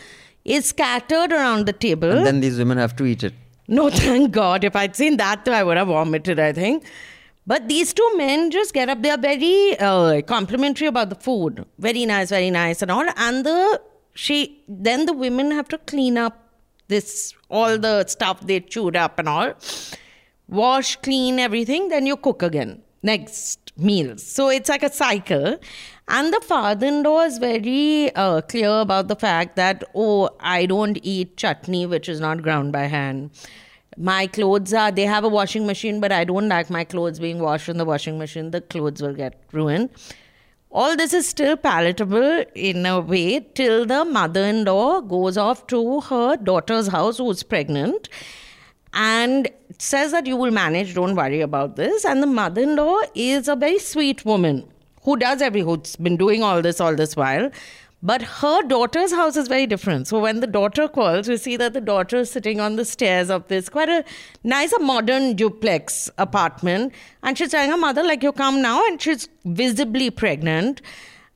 [0.44, 2.10] is scattered around the table.
[2.10, 3.34] And then these women have to eat it.
[3.68, 4.64] no, thank God.
[4.64, 6.40] If I'd seen that, I would have vomited.
[6.40, 6.84] I think.
[7.48, 9.00] But these two men just get up.
[9.02, 11.64] They are very uh, complimentary about the food.
[11.78, 13.06] Very nice, very nice, and all.
[13.16, 13.80] And the
[14.12, 16.37] she then the women have to clean up
[16.88, 19.54] this all the stuff they chewed up and all.
[20.46, 21.88] Wash, clean everything.
[21.88, 24.18] Then you cook again next meal.
[24.18, 25.58] So it's like a cycle.
[26.08, 31.38] And the father-in-law is very uh, clear about the fact that oh, I don't eat
[31.38, 33.30] chutney which is not ground by hand
[33.98, 37.40] my clothes are they have a washing machine but i don't like my clothes being
[37.40, 38.50] washed in the washing machine.
[38.52, 39.90] The clothes will get ruined.
[40.70, 46.37] All this is still palatable in a way till the mother-in-law goes off to her
[46.37, 48.08] daughter's house who's pregnant
[48.92, 52.04] and says that you will manage don't worry about this.
[52.04, 54.68] And the mother-in-law is a very sweet woman
[55.02, 57.50] who does every who's been doing all this all this while
[58.00, 60.06] but her daughter's house is very different.
[60.06, 63.28] So when the daughter calls, we see that the daughter is sitting on the stairs
[63.28, 64.04] of this quite a
[64.44, 66.92] nice, a modern duplex apartment.
[67.24, 68.87] And she's telling her mother, like, you come now.
[68.87, 70.80] And she's visibly pregnant.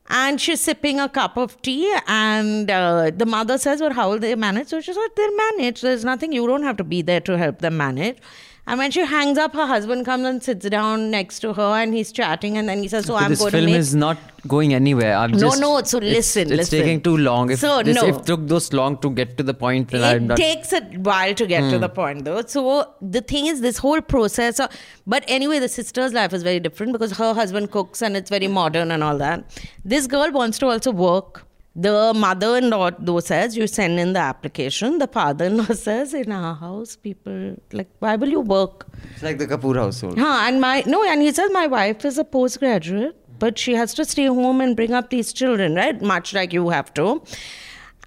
[0.09, 1.93] And she's sipping a cup of tea.
[2.07, 4.69] And uh, the mother says, well, how will they manage?
[4.69, 5.81] So she says, they'll manage.
[5.81, 8.19] There's nothing, you don't have to be there to help them manage.
[8.65, 11.93] And when she hangs up, her husband comes and sits down next to her and
[11.93, 12.57] he's chatting.
[12.57, 13.77] And then he says, So I'm this going film to make.
[13.77, 15.17] is not going anywhere.
[15.17, 16.79] I'm No, just, no, so it's- listen, It's, listen.
[16.79, 17.51] taking too long.
[17.51, 18.07] If So, this no.
[18.07, 20.37] if took those long to get to the point, then I'm it not.
[20.37, 21.81] takes a while to get to Hmm.
[21.81, 24.69] the point though so the thing is this whole process of,
[25.07, 28.47] but anyway the sister's life is very different because her husband cooks and it's very
[28.49, 29.45] modern and all that
[29.85, 34.99] this girl wants to also work the mother-in-law though says you send in the application
[34.99, 39.47] the father-in-law says in our house people like why will you work it's like the
[39.47, 40.19] Kapoor household.
[40.19, 43.95] Huh, and my no, and he says my wife is a postgraduate, but she has
[43.95, 46.01] to stay home and bring up these children, right?
[46.01, 47.23] Much like you have to.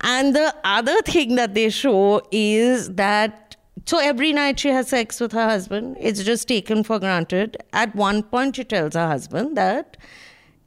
[0.01, 5.19] And the other thing that they show is that so every night she has sex
[5.19, 5.97] with her husband.
[5.99, 7.57] It's just taken for granted.
[7.71, 9.97] At one point, she tells her husband that,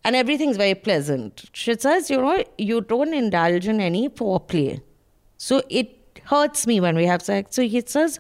[0.09, 1.45] and everything's very pleasant.
[1.53, 4.81] She says, you know, you don't indulge in any foreplay.
[5.37, 7.55] So it hurts me when we have sex.
[7.57, 8.19] So he says,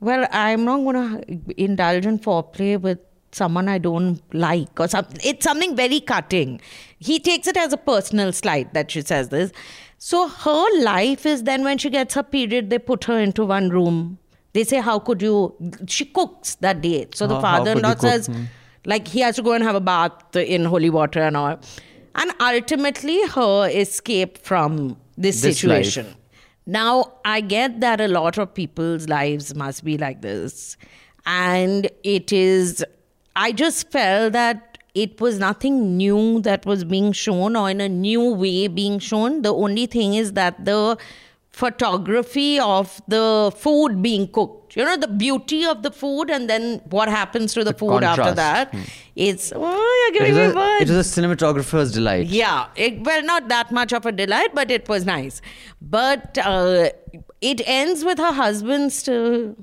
[0.00, 2.98] well, I'm not going to indulge in foreplay with
[3.32, 5.18] someone I don't like or something.
[5.24, 6.60] It's something very cutting.
[6.98, 9.52] He takes it as a personal slight that she says this.
[9.98, 13.70] So her life is then when she gets her period, they put her into one
[13.70, 14.18] room.
[14.52, 15.54] They say, How could you?
[15.86, 17.08] She cooks that day.
[17.14, 18.10] So the How- how father in could law you cook?
[18.10, 18.44] says, Hmm.
[18.86, 21.58] Like, he has to go and have a bath in holy water and all.
[22.14, 26.06] And ultimately, her escape from this, This situation.
[26.06, 26.16] life.
[26.66, 30.76] Now, I get that a lot of people's lives must be like this.
[31.26, 32.84] And it is,
[33.34, 37.88] I just felt that it was nothing new that was being shown or in a
[37.88, 39.42] new way being shown.
[39.42, 40.96] The only thing is that the
[41.50, 46.80] photography of the food being cooked, you know, the beauty of the food and then
[46.90, 48.70] what happens to the, The food after that.
[48.72, 48.82] Hmm.
[49.16, 50.90] It's, oh, you're It giving was, me a, words.
[50.90, 52.26] it was a cinematographer's delight.
[52.26, 55.40] Yeah, it, well, not that much of a delight, but it was nice.
[55.80, 56.90] But uh,
[57.40, 59.56] it ends with her husband still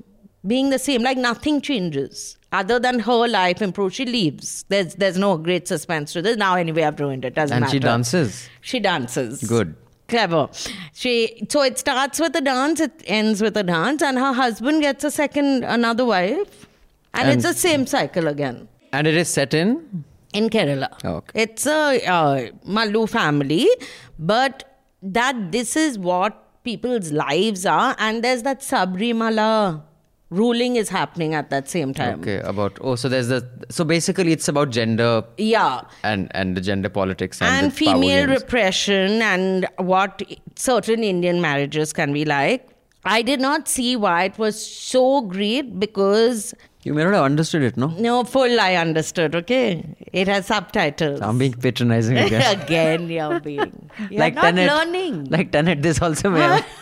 [0.46, 2.36] being the same, like nothing changes.
[2.52, 4.64] Other than her life improves, she leaves.
[4.68, 6.36] There's there's no great suspense to this.
[6.36, 7.34] Now anyway, I've ruined it.
[7.34, 7.72] Doesn't And matter.
[7.72, 8.48] she dances.
[8.60, 9.42] She dances.
[9.42, 9.74] Good.
[10.08, 10.48] Clever.
[10.92, 14.82] She so it starts with a dance, it ends with a dance, and her husband
[14.82, 16.66] gets a second another wife,
[17.14, 20.04] and, And- it's the same cycle again And it is set in.
[20.34, 20.88] in Kerala.
[21.04, 21.42] Okay.
[21.42, 23.66] It's a uh, Mallu family,
[24.18, 24.64] but
[25.02, 29.82] that this is what people's lives are, and there's that Sabri Sabarimala
[30.30, 32.20] ruling is happening at that same time.
[32.20, 35.82] Okay, about oh, so there's the so basically it's about gender Yeah.
[36.02, 40.22] and and the gender politics and, And female repression and what
[40.56, 42.68] certain Indian marriages can be like.
[43.06, 47.62] I did not see why it was so great because You may not have understood
[47.62, 47.88] it, no?
[47.88, 49.34] no full I understood.
[49.34, 51.20] Okay, it has subtitles.
[51.20, 52.60] I'm being patronizing again.
[52.62, 55.24] Again, you're being you're like not Tenet, learning.
[55.36, 56.66] Like Tenet, this also may have.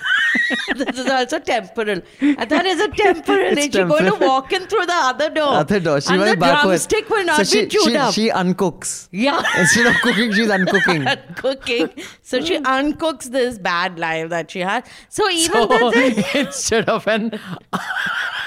[0.77, 2.01] this is also temporal.
[2.21, 3.59] I thought it's a temporal.
[3.59, 5.55] It's She's going to walk in through the other door.
[5.55, 6.01] Other door.
[6.01, 8.15] She and the drumstick will not so she, be chewed she, up.
[8.15, 9.09] She uncooks.
[9.11, 9.43] yeah.
[9.59, 11.37] Instead of cooking, she's uncooking.
[11.37, 11.91] Cooking.
[12.23, 12.65] So she mm.
[12.65, 14.85] uncooks this bad life that she has.
[15.09, 15.93] So even so
[16.35, 17.39] instead of an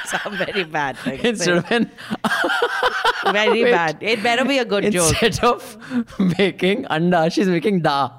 [0.05, 1.23] some very bad things.
[1.23, 1.91] instead of an
[3.31, 3.71] very Wait.
[3.71, 3.97] bad.
[4.01, 5.21] It better be a good joke.
[5.21, 5.77] instead of
[6.37, 8.11] making anda, she's making da.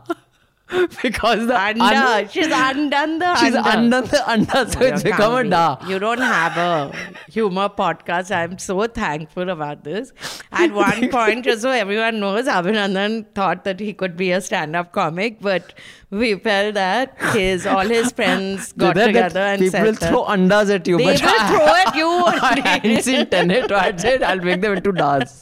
[1.03, 1.85] because the Anda.
[1.85, 3.79] un- she's undone the she's anda.
[3.79, 5.77] undone the anda, so it's You become a da.
[5.87, 6.93] You don't have a
[7.31, 8.35] humor podcast.
[8.35, 10.13] I'm so thankful about this.
[10.51, 14.91] At one point, just so everyone knows, Abhinandan thought that he could be a stand-up
[14.93, 15.73] comic, but
[16.11, 20.09] we felt that his all his friends got that together and people said will that
[20.09, 23.77] throw andas at you, they will but throw at you I hadn't seen Tenet, so
[23.77, 25.39] I said I'll make them into Das.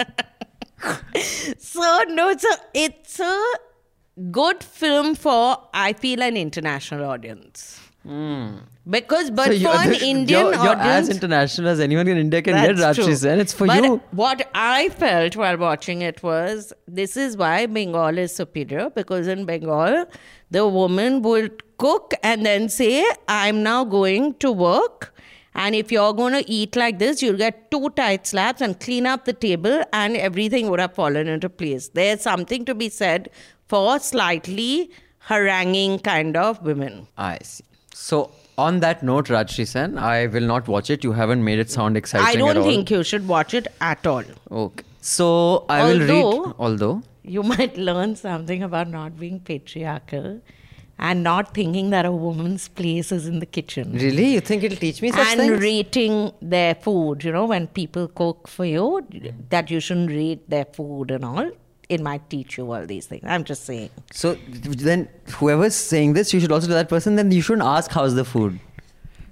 [1.59, 3.43] So no, it's a it's a
[4.31, 7.81] good film for I feel an international audience.
[8.07, 9.53] Because but.
[9.53, 12.77] So for an Indian you're, you're audience, as international as anyone in India can get,
[12.77, 13.41] Rajyasree true.
[13.41, 13.97] It's for but you.
[14.11, 19.47] What I felt while watching it was this is why Bengal is superior because in
[19.47, 20.05] Bengal,
[20.51, 25.15] the woman would cook and then say, I'm now going to work.
[25.57, 29.07] And if you're going to eat like this, you'll get two tight slaps and clean
[29.07, 31.89] up the table, and everything would have fallen into place.
[31.89, 33.31] There's something to be said
[33.69, 34.91] for slightly
[35.29, 37.07] haranguing kind of women.
[37.17, 37.65] I see.
[37.93, 41.03] So, on that note, Rajyasree Sen, I will not watch it.
[41.03, 44.23] You haven't made it sound exciting I don't think you should watch it at all.
[44.51, 44.85] Okay.
[45.01, 46.11] So, I will read.
[46.11, 47.03] Although- Although.
[47.23, 50.41] you might learn something about not being patriarchal
[50.99, 53.93] and not thinking that a woman's place is in the kitchen.
[53.93, 54.35] Really?
[54.35, 55.61] You think it'll teach me such and things?
[55.61, 59.05] rating their food, you know, when people cook for you,
[59.51, 61.51] that you shouldn't rate their food and all.
[61.95, 63.23] It might teach you all these things.
[63.37, 63.91] I'm just saying.
[64.13, 64.35] So
[64.91, 67.17] then, whoever's saying this, you should also tell that person.
[67.17, 68.59] Then you shouldn't ask how's the food,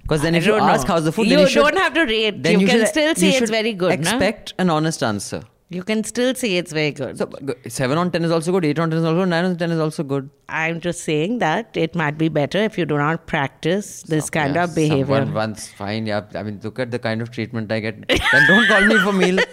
[0.02, 0.94] because then I if you don't ask know.
[0.94, 2.42] how's the food, You you should, don't have to rate.
[2.42, 4.10] Then You can should- still say it's very good, no?
[4.10, 5.42] Expect an honest answer.
[5.74, 7.16] You can still say it's very good.
[7.18, 7.26] So
[7.66, 8.64] seven on ten is also good.
[8.70, 9.28] Eight on ten is also good.
[9.30, 10.28] Nine on ten is also good.
[10.50, 14.54] I'm just saying that it might be better if you do not practice this kind
[14.54, 15.06] Yeah, of behavior.
[15.22, 16.04] Someone once fine.
[16.04, 18.06] Yeah, I mean, look at the kind of treatment I get.
[18.06, 19.38] then don't call me for meal.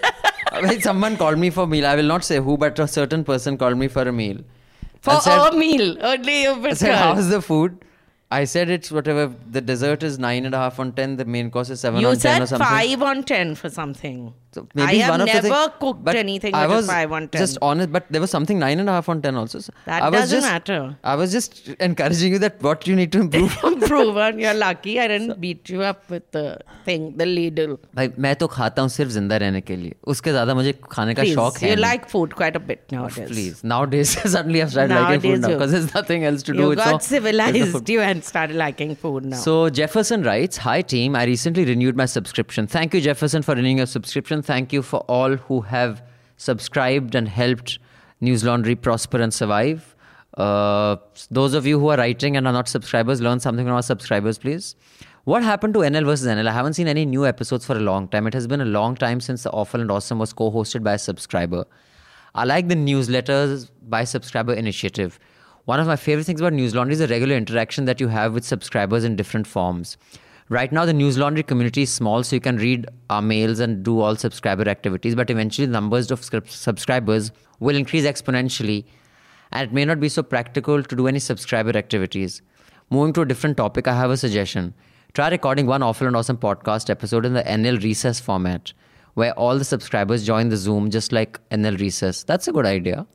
[0.82, 1.86] Someone called me for a meal.
[1.86, 4.38] I will not say who, but a certain person called me for a meal.
[5.02, 7.78] For said- a meal, only you've I said, how's the food?
[8.31, 9.25] I said it's whatever.
[9.57, 11.17] The dessert is nine and a half on ten.
[11.19, 12.67] The main course is seven You on ten or said something.
[12.79, 14.33] five on ten for something.
[14.57, 16.91] So I have one of the never thing- cooked but anything I which was is
[16.91, 17.41] five on ten.
[17.43, 19.61] Just honest, but there was something nine and a half on ten also.
[19.67, 20.97] So That I was doesn't just, matter.
[21.13, 23.57] I was just encouraging you that what you need to improve.
[23.87, 24.39] Proven.
[24.45, 26.45] You're lucky I didn't beat you up with the
[26.85, 27.77] thing, the ladle.
[27.97, 31.23] भाई मैं तो खाता हूँ सिर्फ जिंदा रहने के लिए उसके ज्यादा मुझे खाने का
[31.23, 31.85] Please, शौक है you नहीं.
[31.87, 33.29] like food quite a bit nowadays.
[33.35, 33.65] Please.
[33.75, 36.65] Nowadays, suddenly I've started liking food Nowadays now you- because there's nothing else to do.
[36.67, 37.95] You It's got all- it's the civilized food.
[37.97, 39.38] you and started liking food now.
[39.38, 42.68] So Jefferson writes, Hi team, I recently renewed my subscription.
[42.68, 44.42] Thank you, Jefferson, for renewing your subscription.
[44.42, 46.02] Thank you for all who have
[46.38, 47.80] subscribed and helped
[48.22, 49.96] Newslaundry prosper and survive.
[50.38, 50.96] Uh,
[51.32, 54.38] those of you who are writing and are not subscribers, learn something from our subscribers,
[54.38, 54.76] please.
[55.26, 56.48] What happened to NL versus NL?
[56.48, 58.26] I haven't seen any new episodes for a long time.
[58.26, 60.94] It has been a long time since The Awful and Awesome was co hosted by
[60.94, 61.66] a subscriber.
[62.34, 65.20] I like the newsletters by subscriber initiative.
[65.70, 68.44] One of my favorite things about Newslaundry is the regular interaction that you have with
[68.44, 69.98] subscribers in different forms.
[70.50, 74.00] Right now, the Newslaundry community is small, so you can read our mails and do
[74.00, 78.86] all subscriber activities, but eventually, the numbers of subscribers will increase exponentially,
[79.52, 82.42] and it may not be so practical to do any subscriber activities.
[82.90, 84.74] Moving to a different topic, I have a suggestion.
[85.14, 88.74] Try recording one awful and awesome podcast episode in the NL recess format,
[89.14, 92.24] where all the subscribers join the Zoom just like NL recess.
[92.24, 93.06] That's a good idea.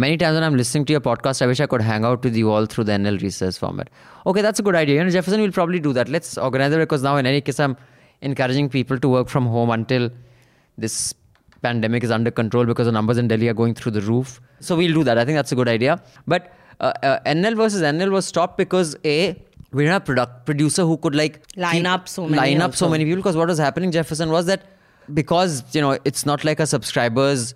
[0.00, 2.36] Many times when I'm listening to your podcast, I wish I could hang out with
[2.36, 3.90] you all through the NL research format.
[4.26, 4.94] Okay, that's a good idea.
[4.94, 6.08] You know, Jefferson will probably do that.
[6.08, 7.76] Let's organize it because now, in any case, I'm
[8.20, 10.08] encouraging people to work from home until
[10.76, 11.14] this
[11.62, 14.40] pandemic is under control because the numbers in Delhi are going through the roof.
[14.60, 15.18] So we'll do that.
[15.18, 16.00] I think that's a good idea.
[16.28, 19.30] But uh, uh, NL versus NL was stopped because A,
[19.72, 22.88] we didn't have product producer who could like Line up so many line up so
[22.88, 24.62] many people because what was happening Jefferson was that
[25.12, 27.54] because you know it's not like a subscribers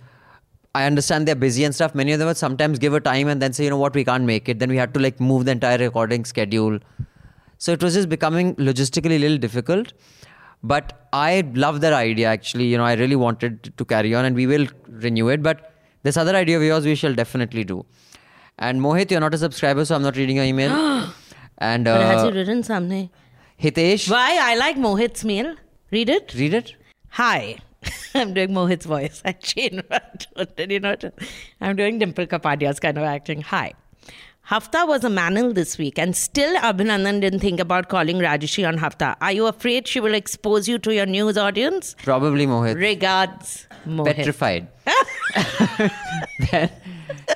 [0.74, 1.94] I understand they're busy and stuff.
[1.94, 3.94] Many of them would sometimes give a time and then say you know what?
[3.94, 4.58] We can't make it.
[4.58, 6.78] Then we had to like move the entire recording schedule.
[7.58, 9.92] So it was just becoming logistically a little difficult.
[10.62, 12.66] But I love that idea actually.
[12.66, 15.42] You know I really wanted to carry on and we will renew it.
[15.42, 17.84] But this other idea of yours we shall definitely do.
[18.58, 21.12] And Mohit you're not a subscriber so I'm not reading your email.
[21.58, 23.08] And but has uh, he written something?
[23.62, 24.10] Hitesh?
[24.10, 24.38] Why?
[24.40, 25.54] I like Mohit's mail.
[25.92, 26.34] Read it.
[26.34, 26.74] read it.
[27.10, 27.58] Hi.
[28.14, 29.22] I'm doing Mohit's voice.
[29.24, 29.82] Actually,
[30.56, 31.04] did you not?
[31.60, 33.42] I'm doing Dimple Kapadia's kind of acting.
[33.42, 33.72] Hi.
[34.50, 38.76] Hafta was a manil this week, and still Abhinandan didn't think about calling Rajyasree on
[38.76, 39.16] Hafta.
[39.20, 41.94] Are you afraid she will expose you to your news audience?
[42.02, 42.74] Probably Mohit.
[42.74, 44.16] Regards, Mohit.
[44.16, 44.68] Petrified.
[46.50, 46.70] then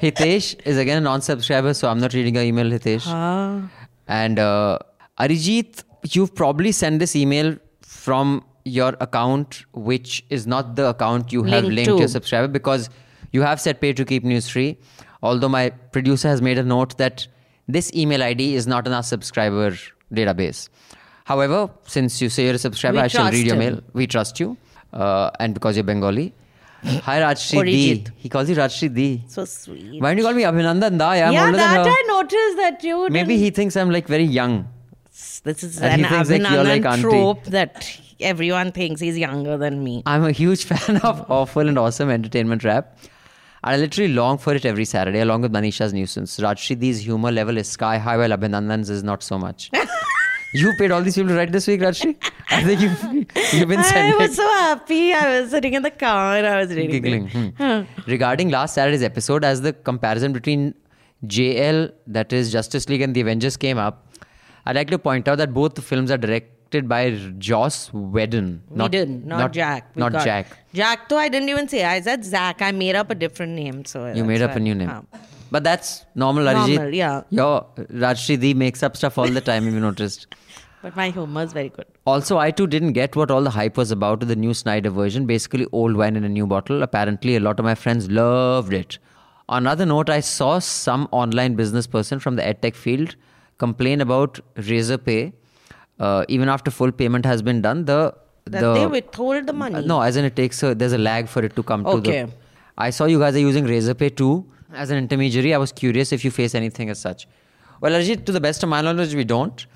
[0.02, 3.70] Hitesh is again a non-subscriber, so I'm not reading your email, Hitesh.
[4.08, 4.78] And uh,
[5.18, 11.42] Arijit, you've probably sent this email from your account, which is not the account you
[11.44, 11.98] have Linked linked to.
[11.98, 12.90] your subscriber because
[13.32, 14.76] you have set pay to keep news free.
[15.22, 17.26] Although my producer has made a note that
[17.68, 19.76] this email ID is not in our subscriber
[20.12, 20.68] database.
[21.24, 23.58] However, since you say you're a subscriber, We I shall read your him.
[23.60, 23.80] mail.
[23.92, 24.56] We trust you.
[24.92, 26.32] Uh, and because you're Bengali.
[26.84, 28.06] Hi Rajyasree D.
[28.16, 29.24] He calls you Rajyasree D.
[29.28, 30.00] So sweet.
[30.00, 31.12] Why don't you call me Abhinandan Da?
[31.12, 31.86] Yeah, I'm yeah, than that.
[31.88, 33.08] I noticed that you.
[33.10, 34.68] Maybe he thinks I'm like very young.
[35.42, 39.18] This is And an he thinks like you're Abhinandan like trope that everyone thinks he's
[39.18, 40.02] younger than me.
[40.06, 42.98] I'm a huge fan of awful and awesome entertainment rap.
[43.64, 46.40] And I literally long for it every Saturday, along with Manisha's NewsAance.
[46.40, 49.70] Rajyasree's humor level is sky high, while Abhinandan's is not so much.
[50.54, 52.16] you paid all these people to write this week, Rajyasree?
[52.50, 53.02] I think you've,
[53.54, 54.18] you've been I sending.
[54.18, 55.12] was so happy.
[55.12, 56.90] I was sitting in the car and I was reading.
[57.02, 57.28] giggling.
[57.58, 57.82] Hmm.
[58.06, 60.74] Regarding last Saturday's episode, as the comparison between
[61.26, 64.06] JL, that is Justice League, and the Avengers came up,
[64.64, 66.18] I'd like to point out that both the films are
[66.70, 68.62] directed by Joss Whedon.
[68.70, 69.90] we didn't, not, Jack.
[69.94, 70.46] We not got- Jack.
[70.74, 71.84] Jack, though, I didn't even say.
[71.84, 72.62] I said Zach.
[72.62, 73.84] I made up a different name.
[73.84, 74.90] So You made up a new name.
[74.90, 75.02] Ah.
[75.50, 76.74] But that's normal, Arijit.
[76.74, 77.22] Normal, yeah.
[77.30, 80.26] Your Rajyasree makes up stuff all the time, have you noticed?
[80.82, 81.86] But my humor is very good.
[82.06, 84.90] Also, I too didn't get what all the hype was about with the new Snyder
[84.90, 85.26] version.
[85.26, 86.82] Basically, old wine in a new bottle.
[86.82, 88.98] Apparently, a lot of my friends loved it.
[89.48, 93.16] On another note, I saw some online business person from the edtech field
[93.58, 95.32] complain about Razorpay.
[95.98, 99.76] Uh, even after full payment has been done, the That the they withhold the money.
[99.76, 101.90] Uh, no, as in it takes a, there's a lag for it to come to
[101.90, 102.24] Okay.
[102.24, 102.32] the.
[102.78, 105.54] I saw you guys are using Razorpay too as an intermediary.
[105.54, 107.26] I was curious if you face anything as such.
[107.80, 109.66] Well, Arijit, to the best of my knowledge, we don't.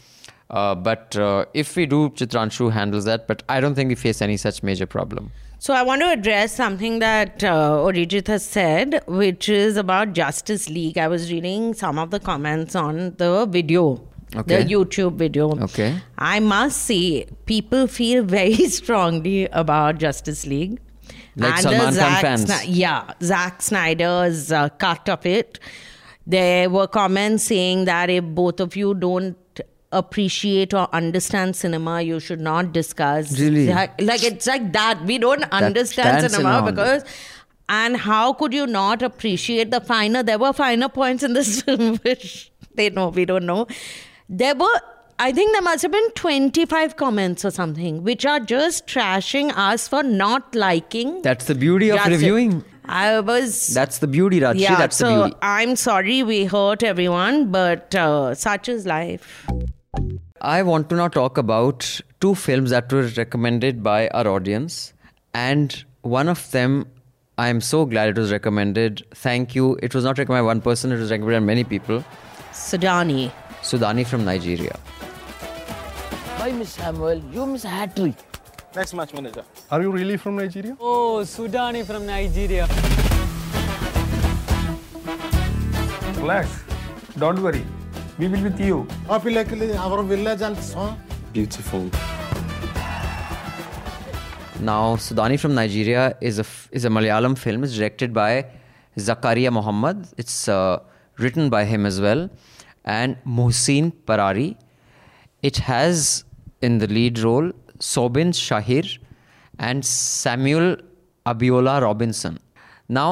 [0.50, 3.26] Uh, but uh, if we do, Chitranshu handles that.
[3.26, 5.30] But I don't think we face any such major problem.
[5.58, 10.68] So I want to address something that uh, Arijit has said, which is about Justice
[10.70, 10.96] League.
[10.98, 14.00] I was reading some of the comments on the video,
[14.36, 14.62] Okay.
[14.62, 15.50] the YouTube video.
[15.64, 16.00] Okay.
[16.18, 20.78] I must say, people feel very strongly about Justice League.
[21.36, 22.44] Like the Salman Khan fans.
[22.46, 25.58] Sni- yeah, Zack Snyder's uh, cut of it.
[26.26, 29.36] There were comments saying that if both of you don't
[29.92, 33.38] appreciate or understand cinema, you should not discuss.
[33.38, 33.66] Really?
[33.66, 35.02] Zack- Like it's like that.
[35.04, 36.64] We don't understand stands cinema alone.
[36.74, 37.04] because.
[37.72, 40.24] And how could you not appreciate the finer?
[40.24, 43.68] There were finer points in this film which they know, we don't know.
[44.32, 44.80] There were,
[45.18, 49.88] I think there must have been 25 comments or something, which are just trashing us
[49.88, 51.20] for not liking.
[51.22, 52.12] That's the beauty of Justice.
[52.20, 52.64] reviewing.
[52.84, 53.66] I was.
[53.68, 54.60] That's the beauty, Rajyasree.
[54.60, 55.36] yeah, That's so the beauty.
[55.42, 59.48] I'm sorry we hurt everyone, but uh, such is life.
[60.40, 64.92] I want to now talk about two films that were recommended by our audience.
[65.34, 66.86] And one of them,
[67.36, 69.04] I am so glad it was recommended.
[69.12, 69.76] Thank you.
[69.82, 72.04] It was not recommended by one person, it was recommended by many people.
[72.52, 73.32] Sudani.
[73.62, 74.76] Sudani from Nigeria.
[76.38, 77.22] Why, Miss Samuel?
[77.32, 78.14] You miss a hat trick.
[78.74, 79.44] Next match manager.
[79.70, 80.76] Are you really from Nigeria?
[80.80, 82.66] Oh, Sudani from Nigeria.
[86.20, 86.48] Relax.
[87.18, 87.64] Don't worry.
[88.18, 88.86] We will with you.
[89.08, 90.96] Apilakili, our village and so
[91.32, 91.90] Beautiful.
[94.60, 97.64] Now, Sudani from Nigeria is a, f- is a Malayalam film.
[97.64, 98.46] It's directed by
[98.96, 100.06] Zakaria Muhammad.
[100.18, 100.80] It's uh,
[101.18, 102.28] written by him as well.
[102.92, 104.56] And Mohsin Parari.
[105.42, 106.24] It has
[106.60, 108.98] in the lead role Soubin Shahir
[109.58, 110.76] and Samuel
[111.26, 112.38] Abiola Robinson.
[112.88, 113.08] Now,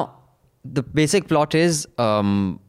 [0.65, 2.59] the basic plot is um,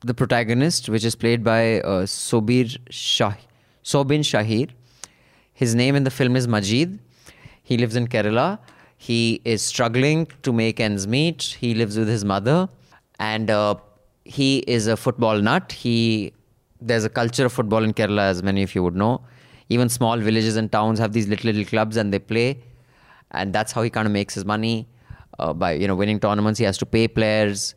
[0.00, 3.36] the protagonist, which is played by uh, Sobir Shah-
[3.82, 4.70] Soubin Shahir.
[5.52, 6.98] His name in the film is Majid.
[7.62, 8.58] He lives in Kerala.
[8.96, 11.56] He is struggling to make ends meet.
[11.60, 12.68] He lives with his mother,
[13.18, 13.76] and uh,
[14.24, 15.72] he is a football nut.
[15.72, 16.32] He
[16.80, 19.22] there's a culture of football in Kerala, as many of you would know.
[19.68, 22.62] Even small villages and towns have these little little clubs, and they play,
[23.30, 24.88] and that's how he kind of makes his money
[25.38, 26.58] uh, by you know winning tournaments.
[26.58, 27.74] He has to pay players,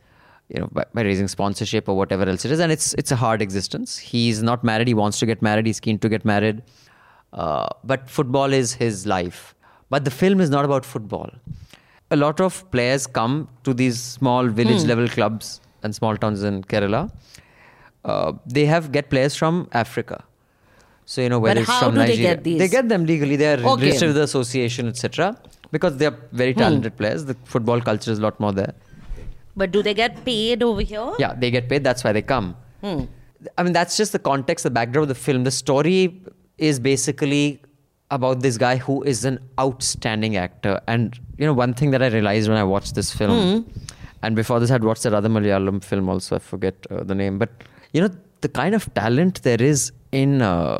[0.50, 3.16] you know, by, by raising sponsorship or whatever else it is, and it's it's a
[3.16, 3.98] hard existence.
[3.98, 4.88] He's not married.
[4.88, 5.66] He wants to get married.
[5.66, 6.64] He's keen to get married,
[7.34, 9.56] uh, but football is his life.
[9.90, 11.32] But the film is not about football.
[12.12, 16.64] A lot of players come to these small village level clubs and small towns in
[16.74, 17.04] Kerala.
[18.06, 20.24] Uh, they have get players from Africa.
[21.12, 22.60] So you know whether it's from do they get these?
[22.62, 23.38] they get them legally.
[23.42, 23.86] They are Okay.
[23.86, 25.28] registered with the association, etc.
[25.76, 26.64] Because they are very hmm.
[26.64, 27.26] talented players.
[27.30, 28.74] The football culture is a lot more there.
[29.62, 31.12] But do they get paid over here?
[31.24, 31.84] Yeah, they get paid.
[31.84, 32.56] That's why they come.
[32.82, 33.06] Hmm.
[33.58, 35.44] I mean, that's just the context, the background of the film.
[35.46, 36.22] The story
[36.58, 37.62] is basically
[38.12, 40.80] about this guy who is an outstanding actor.
[40.88, 43.80] And you know, one thing that I realized when I watched this film, hmm.
[44.22, 46.36] And before this, I'd watched that other Malayalam film also.
[46.36, 47.50] I forget uh, the name, but
[47.94, 48.10] you know,
[48.42, 50.78] the kind of talent there is in uh,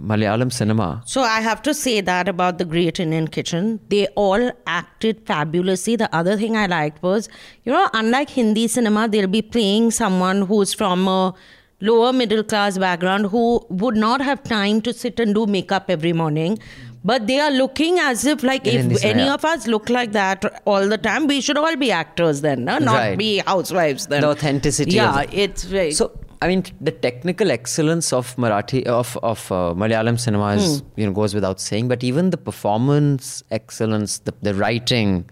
[0.00, 1.02] Malayalam cinema.
[1.04, 3.80] So I have to say that about the Great Indian Kitchen.
[3.88, 5.96] They all acted fabulously.
[5.96, 7.28] The other thing I liked was,
[7.64, 11.34] you know, unlike Hindi cinema, they'll be playing someone who's from a
[11.80, 16.12] lower middle class background who would not have time to sit and do makeup every
[16.12, 16.58] morning.
[17.02, 19.34] But they are looking as if, like, if any yeah.
[19.34, 22.78] of us look like that all the time, we should all be actors then, no?
[22.78, 23.18] not Right.
[23.18, 24.20] be housewives then.
[24.20, 25.92] The authenticity Yeah, it's very.
[25.92, 31.04] So I mean, the technical excellence of Marathi of of uh, Malayalam cinema is you
[31.04, 31.88] know goes without saying.
[31.88, 35.28] But even the performance excellence, the the writing.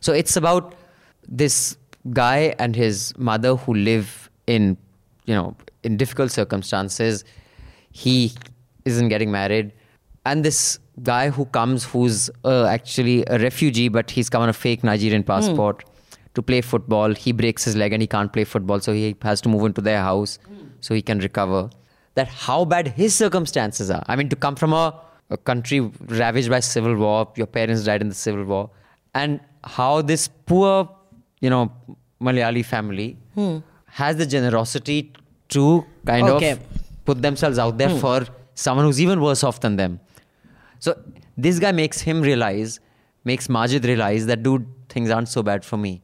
[0.00, 0.74] So it's about
[1.28, 1.76] this
[2.12, 4.78] guy and his mother who live in
[5.26, 7.24] you know in difficult circumstances.
[7.90, 8.32] He
[8.86, 9.72] isn't getting married,
[10.26, 14.52] and this guy who comes who's uh, actually a refugee, but he's come on a
[14.52, 15.32] fake Nigerian hmm.
[15.32, 15.84] passport
[16.34, 17.14] to play football.
[17.14, 19.80] He breaks his leg and he can't play football, so he has to move into
[19.80, 20.68] their house hmm.
[20.80, 21.68] so he can recover.
[22.14, 24.02] That how bad his circumstances are.
[24.06, 24.86] I mean, to come from a,
[25.30, 25.80] a country
[26.22, 28.70] ravaged by civil war, your parents died in the civil war,
[29.14, 30.88] and how this poor,
[31.40, 31.72] you know,
[32.20, 33.58] Malayali family hmm.
[34.00, 35.12] has the generosity
[35.50, 36.50] to kind Okay.
[36.52, 36.60] of
[37.04, 40.00] put themselves out there for someone who's even worse off than them.
[40.86, 40.96] So
[41.36, 42.78] this guy makes him realize,
[43.24, 46.02] makes Majid realize that dude, things aren't so bad for me.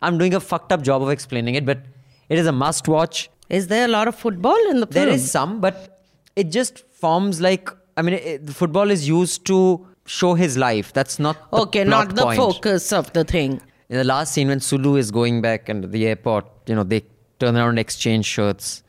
[0.00, 1.80] I'm doing a fucked up job of explaining it, but
[2.30, 3.28] it is a must watch.
[3.50, 5.06] Is there a lot of football in the film?
[5.06, 6.00] There is some, but
[6.36, 10.92] it just forms like I mean, it, the football is used to show his life.
[10.92, 12.38] That's not the Okay, not the point.
[12.38, 13.60] focus of the thing.
[13.90, 17.04] In the last scene when Sulu is going back and the airport, you know, they
[17.38, 18.82] turn around and exchange shirts.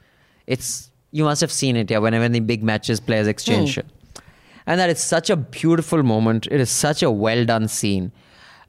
[0.47, 1.99] It's you must have seen it, yeah.
[1.99, 3.73] Whenever the big matches, players exchange hmm.
[3.73, 3.85] shirt,
[4.67, 6.47] and that is such a beautiful moment.
[6.51, 8.11] It is such a well done scene,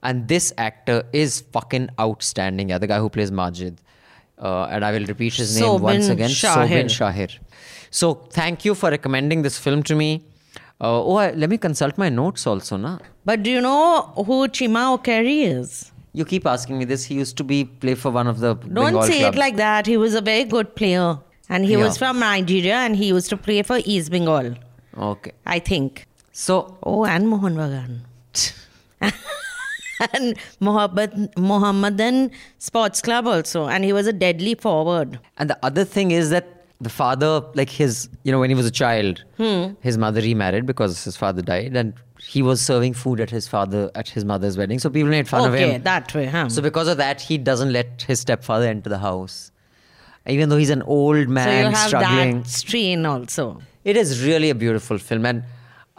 [0.03, 2.69] and this actor is fucking outstanding.
[2.71, 3.81] Yeah, the guy who plays Majid,
[4.39, 6.69] uh, and I will repeat his name once again, Shahir.
[6.69, 7.39] Soubin Shahir.
[7.91, 10.25] So thank you for recommending this film to me.
[10.79, 12.99] Uh, oh, I, let me consult my notes also, na.
[13.25, 15.91] But do you know who Chima Okorie is?
[16.13, 17.05] You keep asking me this.
[17.05, 19.37] He used to be play for one of the Don't Bengal say clubs.
[19.37, 19.87] it like that.
[19.87, 21.19] He was a very good player.
[21.49, 24.55] And he was from Nigeria and he used to play for East Bengal,
[24.99, 25.33] Okay.
[25.47, 26.07] I think.
[26.33, 28.01] So Oh, and Mohan Bagan.
[30.13, 33.67] and Mohammed, Mohammedan Sports Club also.
[33.69, 35.19] And he was a deadly forward.
[35.39, 38.67] And the other thing is that the father, like his, you know, when he was
[38.67, 39.69] a child, Hmm.
[39.81, 43.91] his mother remarried because his father died, and he was serving food at his father
[43.95, 44.79] at his mother's wedding.
[44.79, 45.69] So people made fun of him.
[45.71, 46.51] okay, that way, huh?
[46.51, 49.51] So because of that, he doesn't let his stepfather enter the house,
[50.27, 52.43] even though he's an old man So you have struggling.
[52.43, 53.63] that strain also.
[53.93, 55.43] It is really a beautiful film, and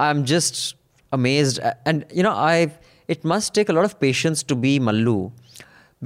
[0.05, 0.75] I'm just
[1.17, 1.59] amazed.
[1.85, 2.71] And you know, I
[3.15, 5.31] it must take a lot of patience to be Mallu,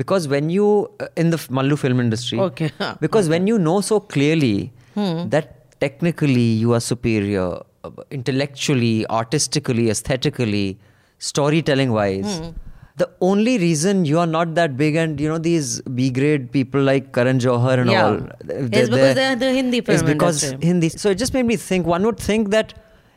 [0.01, 0.67] because when you
[0.99, 2.71] uh, in the Mallu film industry, Okay.
[3.07, 5.19] because when you know so clearly Hmm.
[5.33, 5.51] that
[5.81, 7.45] technically you are superior,
[7.85, 10.65] uh, intellectually, artistically, aesthetically,
[11.27, 12.33] storytelling wise.
[12.39, 12.49] Hmm.
[12.97, 16.81] The only reason you are not that big, and you know these B grade people
[16.81, 18.05] like Karan Johar and Yeah.
[18.05, 18.17] all,
[18.49, 20.67] It's because they're the Hindi is film because industry.
[20.67, 20.89] Hindi.
[20.89, 21.85] So it just made me think.
[21.85, 22.73] One would think that,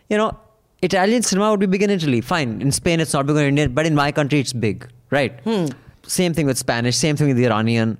[0.08, 0.36] you know,
[0.82, 2.20] Italian cinema would be big in Italy.
[2.20, 2.60] Fine.
[2.62, 5.40] In Spain, it's not big in India, but in my country, it's big, right?
[5.44, 5.66] Hmm.
[6.06, 6.96] Same thing with Spanish.
[6.96, 7.98] Same thing with the Iranian.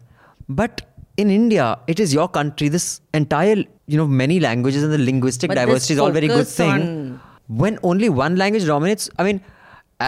[0.48, 0.82] But
[1.16, 2.68] in India, it is your country.
[2.68, 3.56] This entire,
[3.86, 7.18] you know, many languages and the linguistic But diversity is all very good thing.
[7.48, 9.40] When only one language dominates, I mean,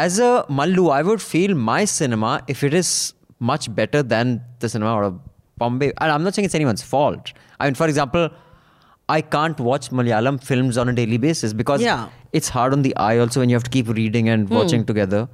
[0.04, 4.68] as a Mallu, I would feel my cinema if it is much better than the
[4.68, 5.20] cinema out of
[5.58, 5.92] Bombay.
[6.00, 7.32] And I'm not saying it's anyone's fault.
[7.58, 8.28] I mean, for example,
[9.08, 12.08] I can't watch Malayalam films on a daily basis because Yeah.
[12.32, 14.54] it's hard on the eye also when you have to keep reading and hmm.
[14.54, 15.28] watching together.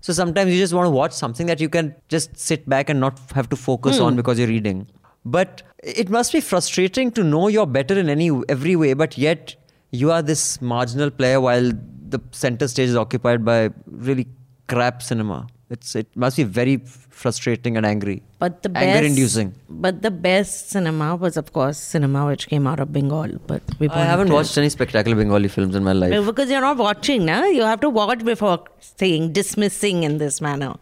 [0.00, 2.98] So sometimes you just want to watch something that you can just sit back and
[2.98, 4.04] not have to focus hmm.
[4.04, 4.86] on because you're reading.
[5.24, 5.62] But
[6.00, 9.56] it must be frustrating to know you're better in any every way, but yet
[10.02, 11.72] you are this marginal player while
[12.10, 14.26] the center stage is occupied by really
[14.68, 15.46] crap cinema.
[15.74, 16.76] It's it must be very
[17.20, 18.22] frustrating and angry.
[18.40, 19.54] But the anger best, inducing.
[19.68, 23.36] But the best cinema was, of course, cinema which came out of Bengal.
[23.46, 26.26] But we I haven't watched any spectacular Bengali films in my life.
[26.26, 27.44] Because you're not watching, now.
[27.44, 30.74] You have to watch before saying, dismissing in this manner.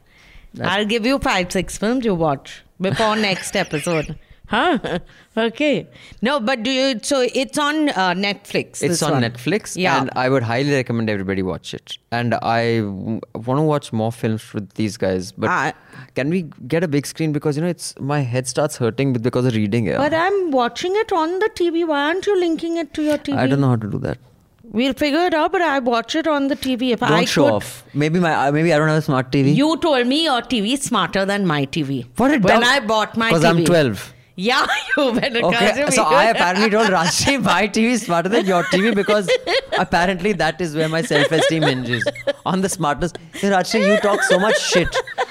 [0.62, 4.18] I'll give you five, six films you watch before next episode.
[4.48, 4.98] Huh?
[5.38, 5.86] Okay.
[6.20, 6.98] No, but do you?
[7.00, 8.82] So it's on uh, Netflix.
[8.82, 9.22] It's on one.
[9.22, 10.00] Netflix, Yeah.
[10.00, 11.96] and I would highly recommend everybody watch it.
[12.10, 15.30] And I w- want to watch more films with these guys.
[15.30, 15.74] But I-
[16.16, 19.46] can we get a big screen because you know it's my head starts hurting because
[19.46, 19.96] of reading it.
[19.98, 21.86] but I'm watching it on the TV.
[21.86, 23.36] Why aren't you linking it to your TV?
[23.36, 24.18] I don't know how to do that.
[24.64, 26.90] We'll figure it out, but I watch it on the TV.
[26.90, 27.84] If Don't I show could, off.
[27.94, 29.54] Maybe my uh, maybe I don't have a smart TV.
[29.54, 32.06] You told me your TV is smarter than my TV.
[32.16, 33.34] What a when dumb- I bought my TV.
[33.34, 34.14] because I'm 12.
[34.40, 34.64] Yeah,
[34.96, 36.04] you better Okay, so.
[36.04, 39.28] I apparently told Rashi my TV is smarter than your TV because
[39.76, 42.06] apparently that is where my self-esteem hinges
[42.46, 43.12] on the smartness.
[43.32, 44.86] Hey, Rashi, you talk so much shit,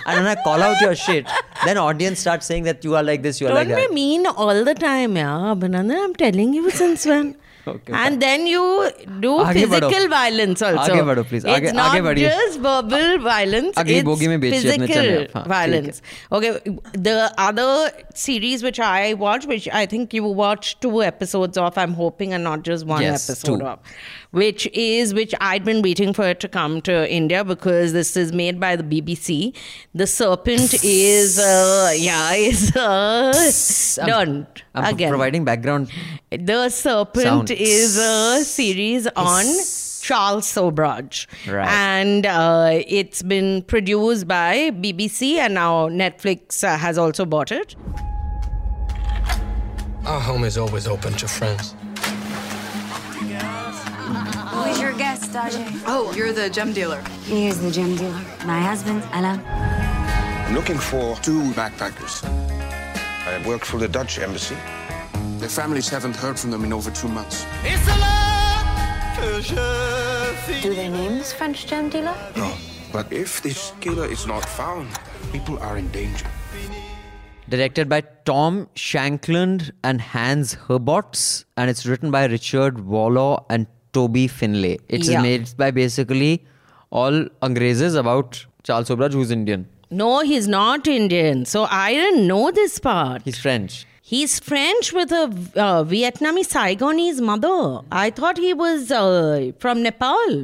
[0.06, 1.26] and when I call out your shit,
[1.68, 3.90] then audience starts saying that you are like this, you are Don't like that.
[3.90, 5.54] be mean all the time, yeah.
[5.56, 7.36] Abhinandan, I'm telling you since when.
[7.68, 8.90] Okay, and then you
[9.20, 10.10] do physical bado.
[10.10, 10.94] violence also.
[10.94, 11.44] Aage bado, please.
[11.44, 13.78] Aage, it's not Aage just verbal violence.
[13.78, 16.02] Agli bogi physical violence.
[16.32, 16.52] Okay,
[16.94, 21.78] the other series which I watched, which I think you watched two episodes of.
[21.78, 23.66] I'm hoping, and not just one yes, episode two.
[23.66, 23.80] of
[24.32, 28.32] which is which I'd been waiting for it to come to India because this is
[28.34, 29.56] made by the BBC.
[29.96, 33.34] The Serpent is uh, yeah is uh,
[34.06, 35.10] done I'm pro- again.
[35.10, 35.92] providing background.
[36.32, 37.52] The Serpent Sound.
[37.52, 39.46] is a series on
[40.02, 41.26] Charles Sobhraj.
[41.52, 41.68] Right.
[41.68, 47.76] And uh, it's been produced by BBC and now Netflix uh, has also bought it.
[50.06, 51.76] Our home is always open to friends.
[54.98, 55.84] Guest, Ajay?
[55.86, 57.02] Oh, you're the gem dealer.
[57.24, 58.20] He is the gem dealer.
[58.46, 59.40] My husband, Alan.
[59.46, 62.24] I'm looking for two backpackers.
[63.28, 64.58] I work for the Dutch embassy.
[65.38, 67.46] Their families haven't heard from them in over two months.
[70.64, 72.16] Do their this French gem dealer?
[72.36, 72.52] No.
[72.92, 74.88] But if this killer is not found,
[75.32, 76.26] people are in danger.
[77.50, 83.68] Directed by Tom Shankland and Hans Herbots, and it's written by Richard Warlow and
[83.98, 84.76] Toby Finlay.
[84.98, 85.22] It's Yeah.
[85.28, 86.32] made by basically
[87.02, 87.20] all
[87.50, 89.68] Angrezes about Charles Sobhraj, who's Indian.
[89.90, 91.46] No, he's not Indian.
[91.46, 93.22] So I didn't know this part.
[93.30, 93.86] He's French.
[94.10, 97.56] He's French with a uh, Vietnamese Saigonese mother.
[97.92, 100.38] I thought he was uh, from Nepal.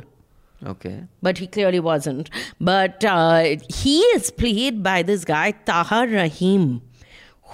[0.71, 1.03] Okay.
[1.27, 2.29] but he clearly wasn't.
[2.71, 6.81] But uh, he is played by this guy Tahar Rahim,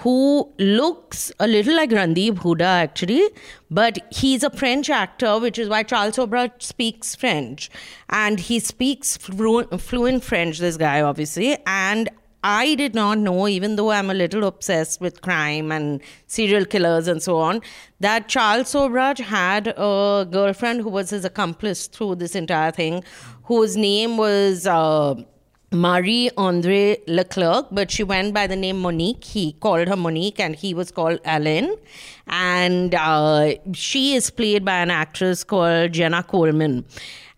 [0.00, 3.28] who looks a little like Randeep Hooda actually,
[3.70, 7.70] but he's a French actor, which is why Charles Sobhraj speaks French,
[8.08, 10.58] and he speaks flu- fluent French.
[10.58, 12.08] This guy obviously, and
[12.42, 17.06] I did not know, even though I'm a little obsessed with crime and serial killers
[17.06, 17.60] and so on,
[18.00, 23.04] that Charles Sobhraj had a girlfriend who was his accomplice through this entire thing,
[23.44, 25.16] whose name was uh,
[25.72, 29.22] Marie Andre Leclerc, but she went by the name Monique.
[29.22, 31.76] He called her Monique, and he was called Alain.
[32.26, 36.84] And uh, she is played by an actress called Jenna Coleman.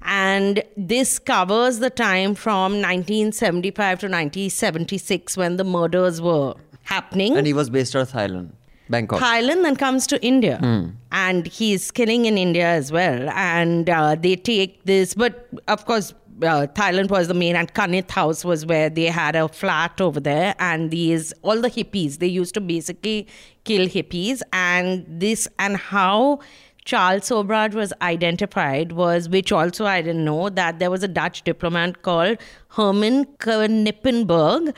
[0.04, 6.54] And this covers the time from 1975 to 1976 when the murders were
[6.84, 7.36] happening.
[7.36, 8.50] And he was based out of Thailand,
[8.88, 9.20] Bangkok.
[9.20, 10.56] Thailand then comes to India.
[10.58, 10.90] Hmm.
[11.12, 13.28] And he's killing in India as well.
[13.30, 18.10] And uh, they take this, but of course, uh, Thailand was the main, and Kanit
[18.10, 20.54] House was where they had a flat over there.
[20.58, 23.26] And these, all the hippies, they used to basically
[23.64, 24.42] kill hippies.
[24.52, 26.40] And this, and how
[26.84, 31.42] Charles Sobhraj was identified was, which also I didn't know, that there was a Dutch
[31.42, 32.38] diplomat called
[32.68, 34.74] Herman Knippenberg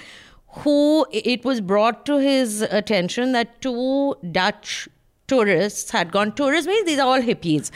[0.59, 4.89] who it was brought to his attention that two Dutch
[5.27, 7.71] tourists had gone tourists means these are all hippies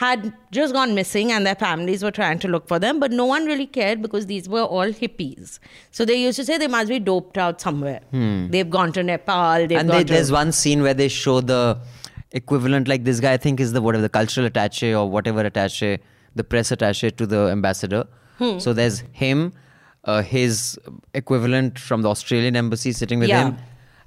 [0.00, 3.24] had just gone missing and their families were trying to look for them but no
[3.24, 5.58] one really cared because these were all hippies
[5.90, 8.48] so they used to say they must be doped out somewhere Hmm.
[8.50, 11.40] they've gone to nepal they've and gone they, to there's one scene where they show
[11.40, 11.78] the
[12.32, 15.98] equivalent like this guy i think is the whatever the cultural attache or whatever attache
[16.34, 18.04] the press attache to the ambassador
[18.38, 18.58] Hmm.
[18.58, 19.52] so there's him
[20.04, 20.78] uh, his
[21.14, 23.42] equivalent from the australian embassy sitting with Yeah.
[23.48, 23.58] him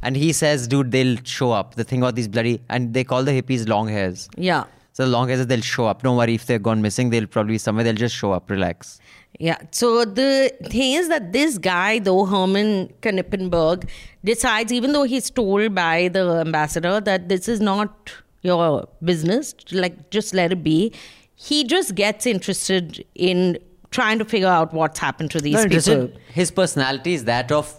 [0.04, 1.76] and he says dude they'll show up.
[1.76, 4.30] The thing about these bloody and they call the hippies long hairs.
[4.38, 4.66] Yeah.
[4.94, 6.04] So the long hairs they'll show up.
[6.04, 7.10] Don't worry if they're gone missing.
[7.10, 7.84] They'll probably be somewhere.
[7.84, 8.50] They'll just show up.
[8.50, 9.00] Relax.
[9.40, 9.58] Yeah.
[9.72, 13.90] So the thing is that this guy, though Herman Knippenberg,
[14.24, 20.10] decides, even though he's told by the ambassador that this is not your business, like
[20.12, 20.94] just let it be,
[21.36, 23.58] he just gets interested in
[23.90, 26.12] trying to figure out what's happened to these No, people.
[26.32, 27.74] his personality is that of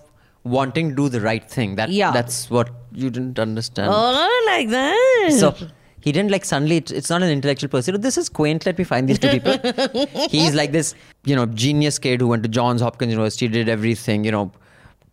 [0.45, 2.11] wanting to do the right thing that Yeah.
[2.13, 5.33] that's what you didn't understand Oh, like that.
[5.39, 5.55] So
[6.01, 6.77] he didn't like suddenly.
[6.77, 7.99] It's, it's not an intellectual person.
[8.01, 8.67] This is quaint.
[8.67, 9.57] Let me find these two people.
[10.31, 14.23] He's like this, you know, genius kid who went to Johns Hopkins University, did everything,
[14.25, 14.53] you know,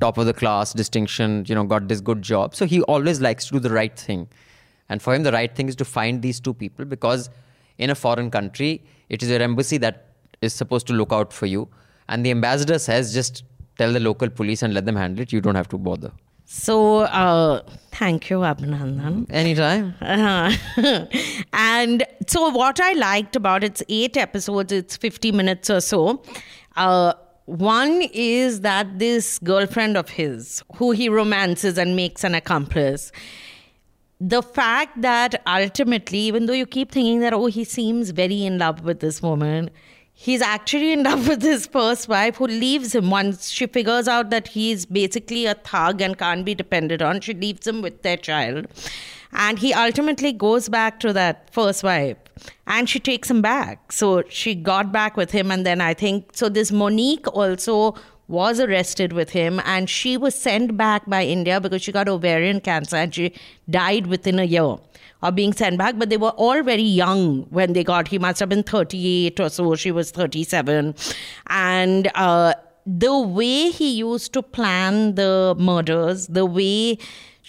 [0.01, 2.53] top of the class, distinction, you know, got this good job.
[2.55, 4.27] So he always likes to do the right thing,
[4.89, 7.29] and for him, the right thing is to find these two people because
[7.77, 10.07] in a foreign country, it is your embassy that
[10.41, 11.69] is supposed to look out for you,
[12.09, 13.43] and the ambassador says just
[13.77, 15.31] tell the local police and let them handle it.
[15.31, 16.11] You don't have to bother.
[16.45, 17.61] So, uh,
[17.91, 19.27] thank you, Abhinandan.
[19.29, 19.95] Anytime.
[20.01, 21.05] Uh-huh.
[21.53, 26.21] and so, what I liked about it's eight episodes, it's 50 minutes or so.
[26.75, 27.13] Uh,
[27.45, 33.11] one is that this girlfriend of his, who he romances and makes an accomplice,
[34.19, 38.59] the fact that ultimately, even though you keep thinking that, oh, he seems very in
[38.59, 39.69] love with this woman,
[40.13, 44.29] he's actually in love with his first wife who leaves him once she figures out
[44.29, 47.21] that he's basically a thug and can't be depended on.
[47.21, 48.67] She leaves him with their child.
[49.33, 52.17] And he ultimately goes back to that first wife
[52.67, 53.91] and she takes him back.
[53.91, 55.51] So she got back with him.
[55.51, 57.95] And then I think, so this Monique also
[58.31, 62.61] was arrested with him and she was sent back by India because she got ovarian
[62.61, 63.33] cancer and she
[63.69, 64.77] died within a year
[65.21, 65.99] of being sent back.
[65.99, 69.49] But they were all very young when they got, he must have been 38 or
[69.49, 70.95] so, she was 37.
[71.47, 72.53] And, uh,
[72.85, 76.97] the way he used to plan the murders, the way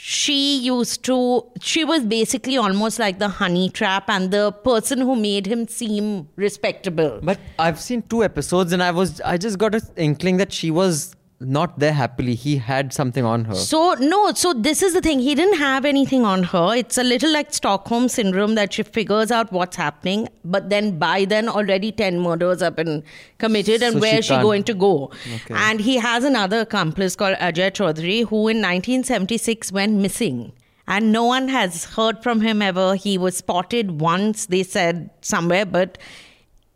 [0.05, 5.14] she used to, she was basically almost like the honey trap and the person who
[5.14, 7.20] made him seem respectable.
[7.22, 10.72] But I've seen two episodes and I was I just got an inkling that she
[10.72, 11.14] was
[11.45, 12.34] not there happily.
[12.34, 13.55] He had something on her.
[13.55, 15.18] So no, so this is the thing.
[15.20, 16.74] He didn't have anything on her.
[16.74, 21.24] It's a little like Stockholm syndrome that she figures out what's happening, but then by
[21.24, 23.03] then already ten murders have been
[23.38, 25.11] committed, and So where she is she going to go?
[25.34, 25.55] Okay.
[25.55, 30.53] And he has another accomplice called Ajay Chaudhary, who in 1976 went missing.
[30.86, 32.97] And no one has heard from him ever.
[32.97, 35.97] He was spotted once, they said somewhere, but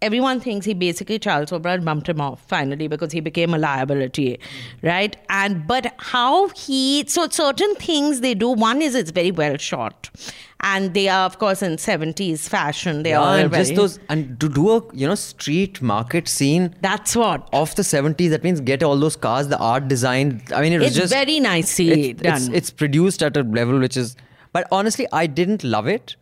[0.07, 4.29] everyone thinks he basically Charles Sobhraj bumped him off finally because he became a liability,
[4.83, 5.17] right?
[5.29, 8.51] And but how he so certain things they do.
[8.67, 10.11] One is it's very well shot,
[10.73, 13.03] and they are of course in seventies fashion.
[13.03, 16.29] They yeah, are and very, just those and to do a you know street market
[16.37, 18.31] scene That's what of the 70s.
[18.37, 20.43] That means get all those cars, the art design.
[20.55, 22.55] I mean, it was It's just very nicely it's, It's, done.
[22.55, 24.17] it's produced at a level which is.
[24.53, 26.17] But honestly, I didn't love it.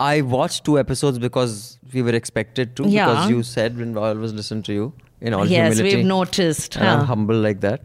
[0.00, 2.88] I watched two episodes because we were expected to.
[2.88, 3.06] Yeah.
[3.06, 5.88] Because you said when I always listen to you in all Yes, humility.
[5.88, 7.82] Yes, we've noticed, And I'm humble like that.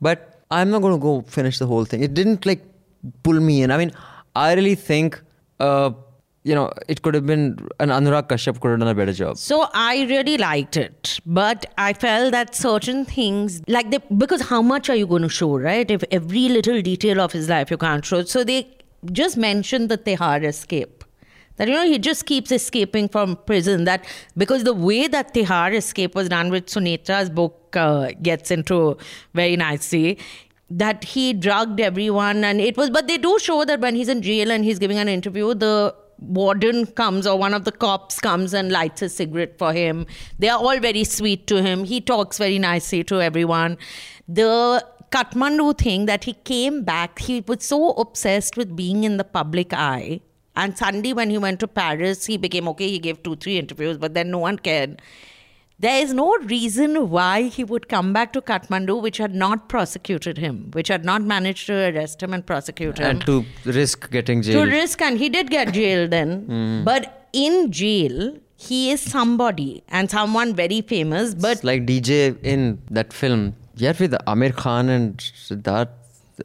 [0.00, 2.02] But I'm not going to go finish the whole thing.
[2.02, 2.62] It didn't like
[3.22, 3.70] pull me in.
[3.70, 3.92] I mean,
[4.34, 5.20] I really think,
[5.60, 5.90] uh,
[6.44, 9.36] you know, it could have been an Anurag Kashyap could have done a better job.
[9.36, 14.88] So I really liked it, but I felt that certain things, like because how much
[14.88, 15.90] are you going to show, right?
[15.90, 18.66] If every little detail of his life you can't show, so they
[19.12, 20.99] just mentioned the Tihar escape.
[21.60, 23.84] That you know he just keeps escaping from prison.
[23.84, 28.96] That because the way that Tihar escape was done, which Sunetra's book uh, gets into
[29.34, 30.18] very nicely,
[30.70, 32.88] that he drugged everyone, and it was.
[32.88, 35.94] But they do show that when he's in jail and he's giving an interview, the
[36.18, 40.06] warden comes or one of the cops comes and lights a cigarette for him.
[40.38, 41.84] They are all very sweet to him.
[41.84, 43.76] He talks very nicely to everyone.
[44.26, 49.24] The Kathmandu thing that he came back, he was so obsessed with being in the
[49.24, 50.22] public eye.
[50.56, 52.88] And suddenly, when he went to Paris, he became okay.
[52.88, 55.00] He gave two, three interviews, but then no one cared.
[55.78, 60.36] There is no reason why he would come back to Kathmandu, which had not prosecuted
[60.36, 64.42] him, which had not managed to arrest him and prosecute him And to risk getting
[64.42, 64.64] jail.
[64.66, 66.84] to risk and he did get jailed then Hmm.
[66.84, 72.82] but in jail he is somebody and someone very famous but It's like DJ in
[72.90, 73.54] that film.
[73.76, 75.88] Yeah, with Aamir Khan and Siddharth.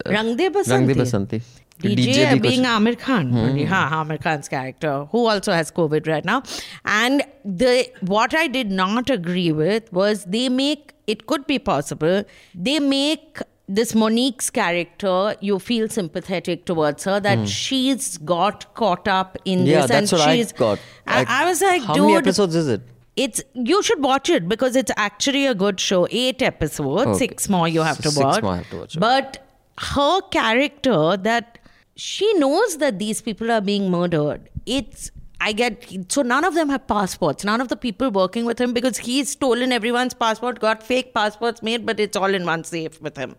[0.06, 0.72] uh, Rang De Basanti.
[0.72, 1.42] Rang De Basanti.
[1.82, 3.68] DJ, being Kush- Aamir Khan, mm.
[3.68, 6.44] ha, Aamir Khan's character, who also has COVID right now.
[6.86, 12.24] And the what I did not agree with was they make it could be possible
[12.56, 17.46] they make this Monique's character, you feel sympathetic towards her that hmm.
[17.46, 20.54] she's got caught up in yeah, this, that's and what she's.
[20.54, 20.80] I, got.
[21.08, 22.82] I, I, was like, how dude, many episodes is it?
[23.16, 26.08] it's you should watch it because it's actually a good show.
[26.12, 27.18] Eight episodes, okay.
[27.18, 28.44] six more you have to watch.
[28.44, 29.46] Have to watch but
[29.78, 31.55] her character that
[31.96, 34.50] she knows that these people are being murdered.
[34.66, 37.44] It's I get so none of them have passports.
[37.44, 41.62] None of the people working with him because he's stolen everyone's passport, got fake passports
[41.62, 43.36] made, but it's all in one safe with him.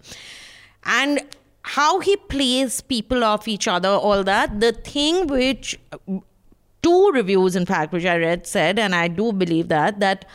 [0.84, 1.20] And
[1.62, 4.60] how he plays people off each other, all that.
[4.60, 5.78] The thing which
[6.82, 10.26] two reviews, in fact, which I read said, and I do believe that, that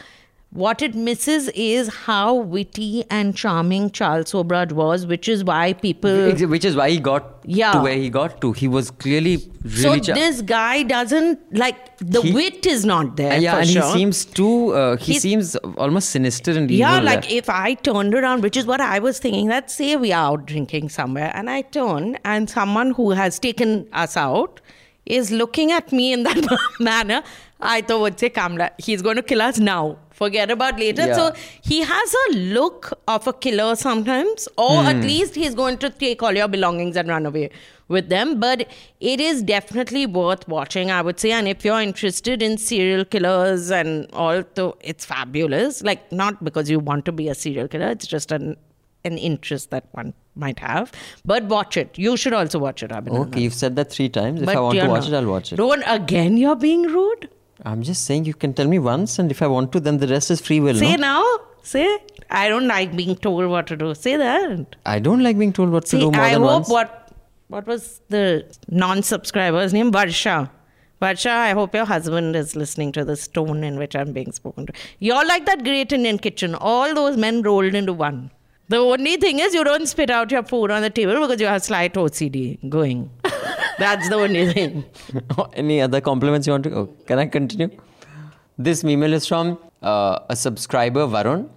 [0.54, 6.34] what it misses is how witty and charming Charles Sobhraj was, which is why people.
[6.50, 7.72] Which is why he got Yeah.
[7.72, 8.52] to where he got to.
[8.52, 10.02] He was clearly So really.
[10.02, 13.40] cha- this guy doesn't like the He- wit is not there.
[13.40, 13.82] yeah, and sure.
[13.84, 14.74] he seems too.
[14.74, 16.76] Uh, he He's- seems almost sinister and evil.
[16.80, 17.04] Yeah, there.
[17.04, 20.32] like if I turned around, which is what I was thinking, let's say we are
[20.34, 24.60] out drinking somewhere, and I turn, and someone who has taken us out
[25.06, 26.46] is looking at me in that
[26.82, 27.24] manner,
[27.62, 29.98] I thought would say, Kamla, he's going to kill us now.
[30.22, 31.06] Forget about later.
[31.08, 31.16] Yeah.
[31.20, 31.28] So
[31.74, 35.08] he has a look of a killer sometimes, or at Hmm.
[35.12, 37.46] least he's going to take all your belongings and run away
[37.98, 38.34] with them.
[38.44, 38.66] But
[39.14, 41.32] it is definitely worth watching, I would say.
[41.38, 45.82] And if you're interested in serial killers and all, so it's fabulous.
[45.92, 48.52] Like not because you want to be a serial killer, it's just an
[49.10, 50.92] an interest that one might have.
[51.30, 51.98] But watch it.
[52.08, 53.22] You should also watch it, Abhinandan.
[53.30, 54.42] Okay, you've said that three times.
[54.42, 55.14] If But I want to watch not.
[55.14, 55.56] it, I'll watch it.
[55.56, 56.38] Don't again.
[56.42, 57.28] You're being rude.
[57.64, 60.08] I'm just saying you can tell me once, and if I want to, then the
[60.08, 60.76] rest is free will.
[60.76, 61.02] Say no?
[61.02, 61.38] now.
[61.64, 62.00] Say.
[62.30, 63.94] I don't like being told what to do.
[63.94, 64.76] Say that.
[64.86, 66.70] I don't like being told what to See, do more I than hope once.
[66.70, 66.98] what
[67.50, 69.92] what was the non-subscriber's name?
[69.92, 70.50] Varsha.
[71.02, 74.68] Varsha, I hope your husband is listening to this tone in which I'm being spoken
[74.68, 74.74] to.
[75.00, 76.56] You're like that great Indian kitchen.
[76.56, 78.32] All those men rolled into one.
[78.70, 81.48] The only thing is you don't spit out your food on the table because you
[81.48, 83.10] have slight OCD going.
[83.82, 84.84] That's the only thing.
[85.54, 86.76] Any other compliments you want to?
[86.76, 87.70] Oh, can I continue?
[88.58, 91.50] This email is from uh, a subscriber, Varun.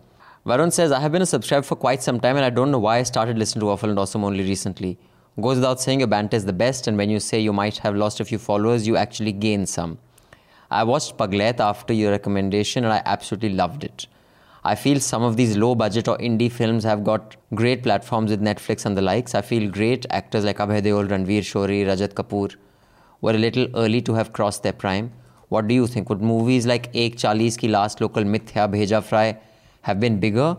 [0.47, 2.79] Varun says, I have been a subscriber for quite some time and I don't know
[2.79, 4.99] why I started listening to Awful and Awesome only recently.
[5.39, 7.95] Goes without saying, your banter is the best, and when you say you might have
[7.95, 9.99] lost a few followers, you actually gain some.
[10.71, 14.07] I watched Pagglait after your recommendation and I absolutely loved it.
[14.67, 18.41] I feel some of these low budget or indie films have got great platforms with
[18.41, 19.35] Netflix and the likes.
[19.35, 22.55] I feel great actors like Abhay Deol, Ranvir Shorey, Rajat Kapoor
[23.21, 25.13] were a little early to have crossed their prime.
[25.49, 26.09] What do you think?
[26.09, 29.39] Would movies like Ek Chalis Ki Last Local Mithya Bheja Fry
[29.83, 30.57] have been bigger?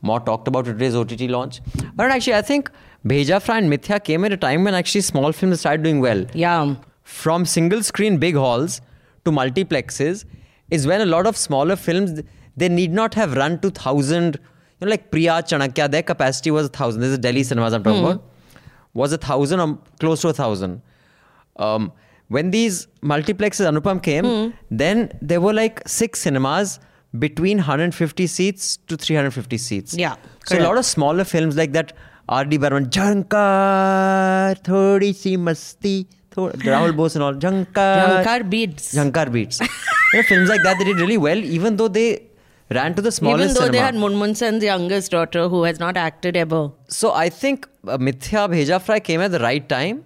[0.00, 1.60] More talked about today's OTT launch.
[1.94, 2.70] But actually, I think
[3.06, 6.24] Bheja Fry and Mithya came at a time when actually small films started doing well.
[6.32, 6.76] Yeah.
[7.02, 8.80] From single screen big halls
[9.24, 10.24] to multiplexes
[10.70, 12.22] is when a lot of smaller films
[12.56, 14.38] they need not have run to thousand.
[14.80, 17.00] You know, like Priya Chanakya, their capacity was a thousand.
[17.00, 18.06] This is Delhi cinemas I'm talking Hmm.
[18.06, 18.24] about.
[18.94, 20.82] Was a thousand or close to a thousand.
[21.56, 21.92] Um,
[22.28, 24.48] when these multiplexes Anupam came, Hmm.
[24.70, 26.78] then there were like six cinemas
[27.18, 29.94] between 150 seats to 350 seats.
[29.94, 31.92] Yeah, So a lot of smaller films like that,
[32.28, 32.56] R.D.
[32.58, 37.96] Burman, Jhankaar, Thodi Si Masti, Thod- Rahul Bose and all, Jhankaar.
[38.24, 38.94] Jhankaar beats.
[38.94, 39.60] Jhankaar beats.
[39.60, 39.66] you
[40.14, 42.22] know, films like that, they did really well, even though they
[42.72, 43.72] ran to the smallest Even though cinema.
[43.72, 46.70] they had Munmun Sen's youngest daughter who has not acted ever.
[46.88, 50.04] so I think uh, Mithya Bheja Fry came at the right time.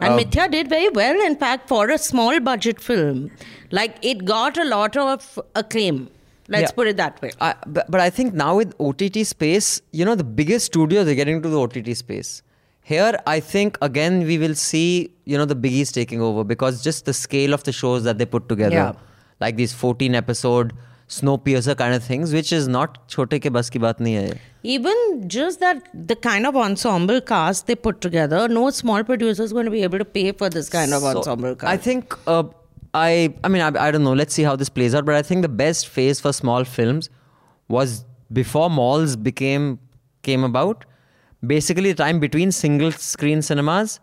[0.00, 3.30] And Uh, Mithya did very well, in fact, for a small budget film.
[3.70, 6.08] Like, it got a lot of acclaim.
[6.48, 6.74] Let's Yeah.
[6.78, 7.30] put it that way.
[7.40, 11.14] I, but, but I think now with OTT space, you know, the biggest studios are
[11.14, 12.32] getting into the OTT space.
[12.82, 17.06] Here, I think again we will see, you know, the biggies taking over because just
[17.06, 18.92] the scale of the shows that they put together, Yeah.
[19.40, 20.74] like these 14 episode
[21.14, 24.40] Snowpiercer kind of things, which is not chote ke bas ki baat nahi hai.
[24.74, 29.52] Even just that, the kind of ensemble cast they put together, no small producer is
[29.52, 31.70] going to be able to pay for this kind of So, ensemble cast.
[31.72, 32.44] I think uh,
[32.94, 34.14] I I mean I, I don't know.
[34.22, 35.04] Let's see how this plays out.
[35.10, 37.10] But I think the best phase for small films
[37.76, 38.04] was
[38.40, 39.68] before malls became
[40.22, 40.84] came about.
[41.54, 44.00] Basically, the time between single screen cinemas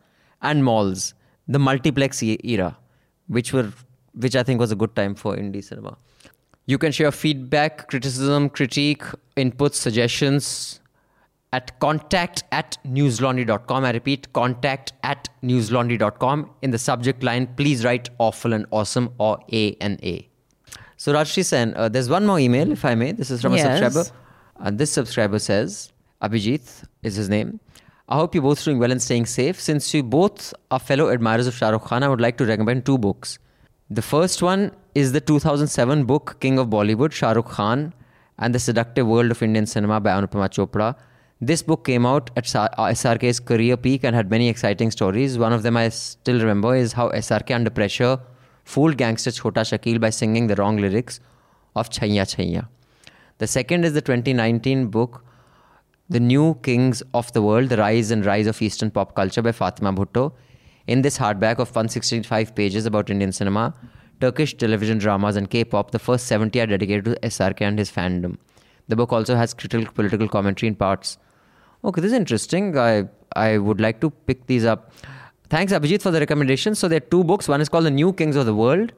[0.50, 1.14] and malls,
[1.48, 2.78] the multiplex e- era,
[3.28, 3.68] which were
[4.28, 5.98] which I think was a good time for indie cinema.
[6.72, 9.04] You can share feedback, criticism, critique,
[9.36, 10.80] inputs, suggestions
[11.52, 13.84] at contact at newslaundry.com.
[13.84, 16.50] I repeat, contact at newslaundry.com.
[16.62, 20.30] In the subject line, please write awful and awesome or A and A.
[20.96, 23.12] So, Rajyasree Sen, uh, there's one more email, if I may.
[23.12, 23.66] This is from Yes.
[23.66, 24.18] a subscriber.
[24.62, 25.92] And this subscriber says,
[26.22, 27.60] Abhijit is his name.
[28.08, 29.60] I hope you're both doing well and staying safe.
[29.60, 32.86] Since you both are fellow admirers of Shah Rukh Khan, I would like to recommend
[32.86, 33.40] two books.
[33.94, 37.94] The first one is the 2007 book King of Bollywood, Shah Rukh Khan
[38.40, 40.96] and the Seductive World of Indian Cinema by Anupama Chopra.
[41.42, 45.38] This book came out at Sa- uh, SRK's career peak and had many exciting stories.
[45.38, 48.18] One of them I still remember is how SRK under pressure
[48.64, 51.20] fooled gangster Chhota Shakeel by singing the wrong lyrics
[51.76, 52.70] of Chaiyya Chaiyya.
[53.40, 55.26] The second is the 2019 book
[56.08, 59.52] the New Kings of the World, The Rise and Rise of Eastern Pop Culture by
[59.52, 60.32] Fatima Bhutto.
[60.88, 63.74] In this hardback of 165 pages about Indian cinema,
[64.20, 67.92] Turkish television dramas, and K pop, the first 70 are dedicated to SRK and his
[67.92, 68.38] fandom.
[68.88, 71.18] The book also has critical political commentary in parts.
[71.84, 72.78] Okay, this is interesting.
[72.78, 74.92] I, I would like to pick these up.
[75.50, 76.76] Thanks, Abhijit, for the recommendation.
[76.76, 77.48] So, there are two books.
[77.48, 78.94] One is called The New Kings of the World,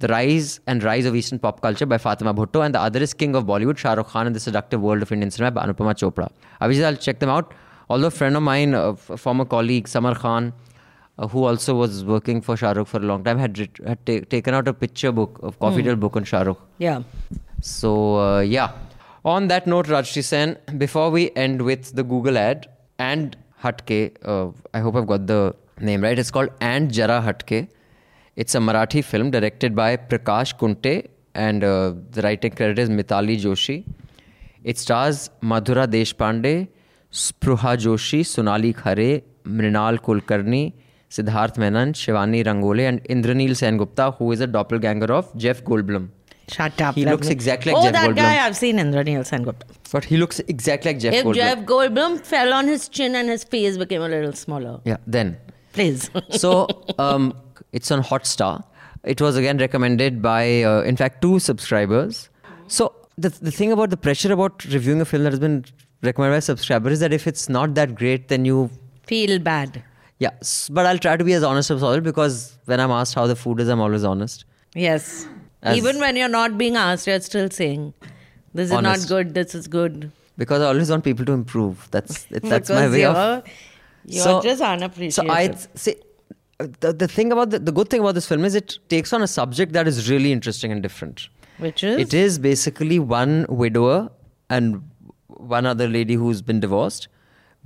[0.00, 3.14] The Rise and Rise of Eastern Pop Culture by Fatima Bhutto, and the other is
[3.14, 5.94] King of Bollywood, Shah Rukh Khan and the Seductive World of Indian Cinema by Anupama
[5.94, 6.30] Chopra.
[6.60, 7.54] Abhijit, I'll check them out.
[7.88, 10.52] Although a friend of mine, a f- former colleague, Samar Khan,
[11.18, 13.56] uh, who also was working for Shah Rukh for a long time, had,
[13.86, 16.58] had ta- taken out a picture book, a coffee table book on Shah Rukh.
[16.78, 17.02] yeah.
[17.62, 18.72] So, uh, yeah.
[19.24, 24.52] On that note, Rajyasree Sen, before we end with the Google ad, and Hatke, uh,
[24.74, 26.18] I hope I've got the name right.
[26.18, 27.68] It's called And Jara Hatke.
[28.36, 33.40] It's a Marathi film directed by Prakash Kunte, and uh, the writing credit is Mitali
[33.40, 33.84] Joshi.
[34.62, 36.68] It stars Madhura Deshpande,
[37.10, 40.74] Spruha Joshi, Sonali Khare, Mrinal Kulkarni,
[41.10, 46.08] Siddharth Menon, Shivani Rangole, and Indranil Sengupta, who is a doppelganger of Jeff Goldblum.
[46.48, 46.94] Shut up.
[46.94, 48.16] He looks me- exactly like oh, Jeff that Goldblum.
[48.16, 49.62] guy I've seen Indranil Sengupta.
[49.90, 51.34] But he looks exactly like Jeff if Goldblum.
[51.34, 54.80] Jeff Goldblum fell on his chin and his face became a little smaller.
[54.84, 55.38] Yeah, then.
[55.72, 56.10] Please.
[56.30, 57.34] So um,
[57.72, 58.64] it's on Hotstar.
[59.04, 62.28] It was again recommended by, uh, in fact, two subscribers.
[62.68, 65.64] So the, the thing about the pressure about reviewing a film that has been
[66.02, 68.70] recommended by a subscriber is that if it's not that great, then you
[69.06, 69.82] Feel bad.
[70.18, 70.30] Yeah,
[70.70, 73.36] but I'll try to be as honest as possible because when I'm asked how the
[73.36, 74.44] food is, I'm always honest.
[74.74, 75.26] Yes.
[75.62, 77.92] As- Even when you're not being asked, you're still saying,
[78.54, 79.02] "This is Honest.
[79.02, 79.34] not good.
[79.34, 81.88] This is good." Because I always want people to improve.
[81.90, 83.44] That's it, that's my way you're, of.
[84.06, 85.28] You're So- just So.
[85.28, 85.96] I say
[86.58, 89.22] the, the thing about the, the good thing about this film is it takes on
[89.22, 91.28] a subject that is really interesting and different.
[91.58, 91.98] Which is?
[91.98, 94.10] It is basically one widower
[94.48, 94.82] and
[95.26, 97.08] one other lady who's been divorced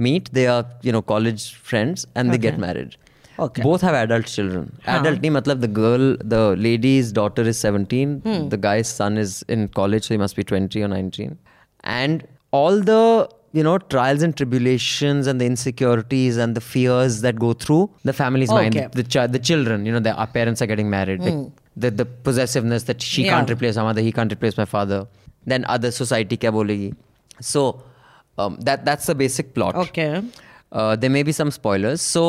[0.08, 0.32] meet.
[0.38, 2.96] They are you know college friends and they get married.
[3.44, 3.62] Okay.
[3.62, 4.64] Both have adult children.
[4.86, 4.96] Huh.
[5.00, 6.02] Adult nahi matlab the girl,
[6.34, 8.10] the lady's daughter is 17.
[8.26, 8.48] Hmm.
[8.54, 11.38] The guy's son is in college, so he must be 20 or 19.
[12.00, 12.26] And
[12.62, 13.02] all the
[13.58, 17.80] you know trials and tribulations and the insecurities and the fears that go through
[18.10, 18.86] the family's mind Okay.
[18.98, 21.40] the child the children you know their our parents are getting married the, Hmm.
[21.84, 23.32] the, the possessiveness that she Yeah.
[23.32, 25.00] can't replace my mother he can't replace my father
[25.52, 26.90] then other society kya bolegi
[27.52, 27.64] so
[28.40, 30.10] um, that that's the basic plot Okay.
[30.72, 32.24] uh, there may be some spoilers so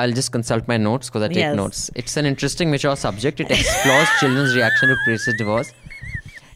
[0.00, 1.56] I'll just consult my notes because I take Yes.
[1.56, 1.78] notes.
[2.00, 3.40] It's an interesting, mature subject.
[3.44, 5.70] It explores children's reaction to previous divorce.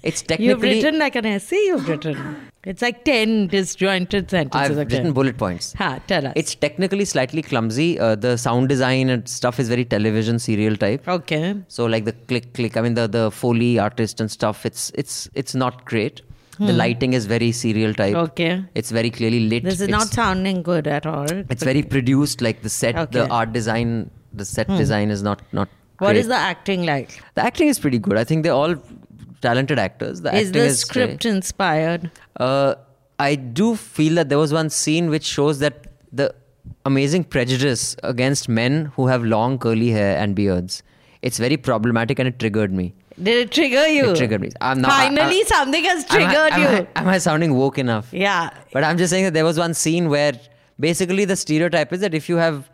[0.02, 1.56] It's technically You've written like an essay.
[1.68, 2.18] You've written.
[2.64, 4.70] It's like ten disjointed sentences.
[4.70, 4.96] I've okay.
[4.96, 5.72] written bullet points.
[5.80, 6.34] Ha, tell us.
[6.36, 7.98] It's technically slightly clumsy.
[7.98, 11.08] Uh, the sound design and stuff is very television serial type.
[11.08, 11.54] okay.
[11.68, 14.66] So like the click click, I mean the the foley artist and stuff.
[14.66, 16.20] It's it's it's not great.
[16.60, 16.78] The Hmm.
[16.78, 18.14] lighting is very serial type.
[18.22, 18.64] Okay.
[18.74, 19.64] It's very clearly lit.
[19.64, 21.30] This is It's- not sounding good at all.
[21.54, 22.42] It's very produced.
[22.46, 23.94] Like the set, the art design,
[24.42, 24.76] the set Hmm.
[24.76, 25.70] design is not not.
[26.06, 26.34] What is great.
[26.36, 27.16] the acting like?
[27.38, 28.18] The acting is pretty good.
[28.24, 28.74] I think they're all
[29.46, 30.20] talented actors.
[30.26, 32.10] The is acting the is script inspired?
[32.48, 32.74] Uh,
[33.18, 36.28] I do feel that there was one scene which shows that the
[36.84, 40.82] amazing prejudice against men who have long curly hair and beards.
[41.22, 42.94] It's very problematic and it triggered me.
[43.22, 44.10] Did it trigger you?
[44.10, 44.50] It triggered me.
[44.60, 46.88] I'm not, Finally, I- something has Am I- triggered am you.
[46.96, 48.12] I, am I sounding woke enough?
[48.12, 48.50] yeah.
[48.72, 50.32] But I'm just saying that there was one scene where
[50.78, 52.70] basically the stereotype is that if you have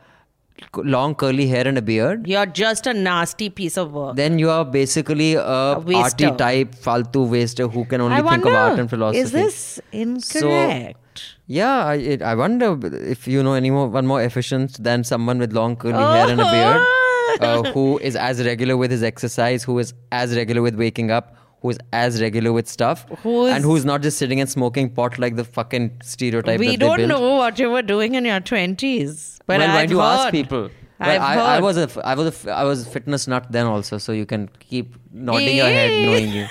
[0.76, 4.16] long curly hair and a beard, You're just a nasty piece of work.
[4.16, 6.26] then you are basically a, waster.
[6.28, 9.18] arty type, faltu waster who can only think of art and philosophy.
[9.20, 11.34] is this incorrect?
[11.46, 12.78] Yeah, I, it, I wonder
[13.16, 16.40] if you know any more, one more efficient than someone with long curly hair and
[16.40, 17.05] a beard, oh,
[17.40, 21.36] uh, who is as regular with his exercise, who is as regular with waking up,
[21.62, 25.18] who is as regular with stuff, Who's- and who's not just sitting and smoking pot
[25.18, 29.38] like the fucking stereotype we don't know what you were doing in your 20s.
[29.46, 30.70] But well, why do you ask people?
[30.98, 33.98] Well, I, I was a, I was a, I was a fitness nut then also,
[33.98, 36.46] so you can keep nodding your head knowing you.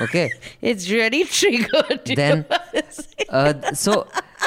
[0.00, 0.30] Okay.
[0.62, 2.46] It's really triggered then
[3.28, 4.06] uh, so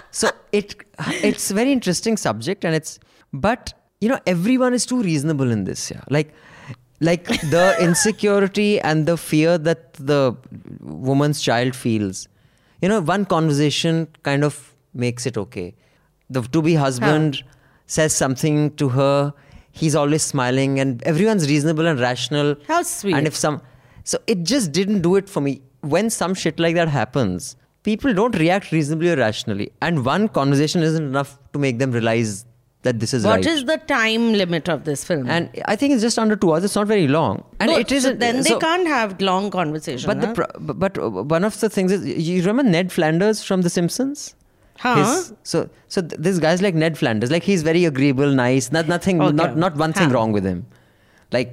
[0.10, 0.76] so it
[1.22, 3.00] it's a very interesting subject and it's
[3.32, 3.74] but
[4.04, 6.02] you know everyone is too reasonable in this yeah.
[6.10, 6.34] Like
[7.00, 7.26] like
[7.56, 10.36] the insecurity and the fear that the
[10.82, 12.28] woman's child feels.
[12.82, 14.60] You know one conversation kind of
[14.94, 15.74] makes it okay.
[16.30, 17.44] The to be husband
[17.86, 19.34] says something to her
[19.72, 22.56] he's always smiling and everyone's reasonable and rational.
[22.68, 23.16] How sweet.
[23.16, 23.62] and if some
[24.04, 25.62] so it just didn't do it for me.
[25.82, 29.72] When some shit like that happens people don't react reasonably or rationally.
[29.82, 32.46] And one conversation isn't enough to make them realize
[32.84, 35.30] that this is What right is the time limit of this film?
[35.30, 37.92] and i think it's just under 2 hours it's not very long and No, it
[37.98, 40.08] is so then so- they can't have long conversation.
[40.12, 40.34] but the huh?
[40.40, 40.98] pro- but
[41.36, 44.24] one of the things is you remember Ned Flanders from The Simpsons?
[44.86, 44.96] Huh?
[45.00, 48.88] His- so so th- this guy's like Ned Flanders, like he's very agreeable, nice, not
[48.94, 49.36] nothing, Okay.
[49.42, 50.16] not not one thing Huh.
[50.18, 50.66] wrong with him.
[51.38, 51.52] Like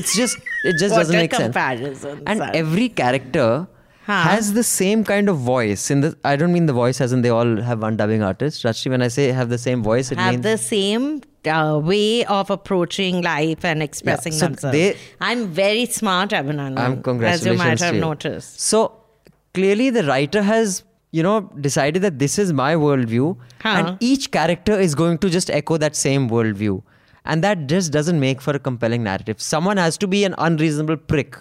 [0.00, 0.38] it's just
[0.72, 1.56] it just doesn't make sense.
[2.26, 2.50] And son.
[2.64, 3.48] every character
[4.06, 4.22] Huh.
[4.22, 5.90] has the same kind of voice.
[5.90, 8.62] In the I don't mean the voice as in they all have one dubbing artist.
[8.64, 12.24] Rashmi, when I say have the same voice, it have means the same uh, way
[12.26, 14.76] of approaching life and expressing so themselves.
[14.76, 16.78] they- I'm very smart, Abhinandan.
[16.78, 18.00] Um, As you congratulations might have you.
[18.02, 18.60] noticed.
[18.60, 18.92] So
[19.54, 20.82] clearly, the writer has,
[21.12, 23.68] you know, decided that this is my worldview, Huh.
[23.78, 26.82] and each character is going to just echo that same worldview,
[27.24, 29.40] and that just doesn't make for a compelling narrative.
[29.40, 31.38] Someone has to be an unreasonable prick.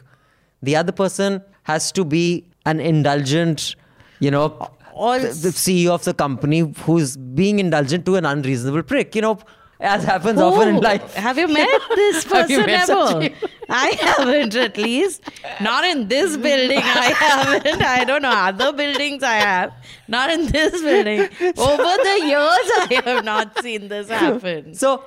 [0.62, 3.76] The other person has to be an indulgent,
[4.20, 9.16] you know, All- the, CEO of the company who's being indulgent to an unreasonable prick.
[9.16, 9.40] You know,
[9.80, 11.14] as happens often in life.
[11.16, 13.30] Have you met this person met ever?
[13.70, 15.24] I haven't, at least.
[15.62, 16.82] Not in this building, I
[17.26, 17.82] haven't.
[17.82, 18.30] I don't know.
[18.32, 19.74] Other buildings I have.
[20.08, 21.22] Not in this building.
[21.58, 24.74] Over the years, I have not seen this happen.
[24.74, 25.04] So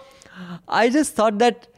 [0.69, 1.69] I just thought that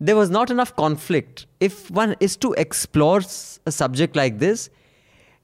[0.00, 1.46] there was not enough conflict.
[1.60, 3.20] If one is to explore
[3.66, 4.68] a subject like this,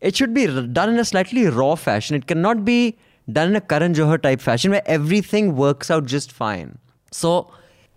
[0.01, 2.17] it should be done in a slightly raw fashion.
[2.17, 2.97] It cannot be
[3.31, 6.79] done in a Karan Johar type fashion where everything works out just fine.
[7.11, 7.51] So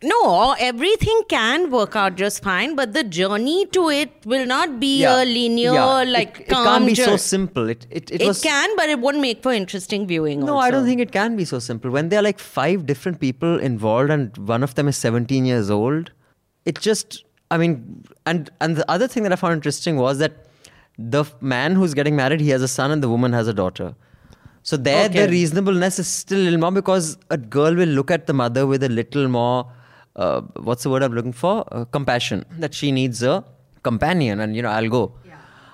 [0.03, 5.03] No, everything can work out just fine, but the journey to it will not be
[5.03, 6.03] a linear, Yeah.
[6.13, 7.69] like it, it can't be so simple.
[7.73, 10.39] It it, it, It, was can, but it won't make for interesting viewing.
[10.39, 10.65] No, also.
[10.67, 11.91] I don't think it can be so simple.
[11.91, 15.69] When there are like five different people involved and one of them is 17 years
[15.69, 16.09] old,
[16.65, 20.45] it just, I mean, and and the other thing that I found interesting was that
[20.97, 23.95] the man who's getting married, he has a son and the woman has a daughter.
[24.63, 28.27] So there, the reasonableness is still a little more because a girl will look at
[28.27, 29.71] the mother with a little more,
[30.15, 31.65] uh, what's the word I'm looking for?
[31.71, 32.45] Uh, compassion.
[32.59, 33.43] That she needs a
[33.81, 35.13] companion, and you know, I'll go.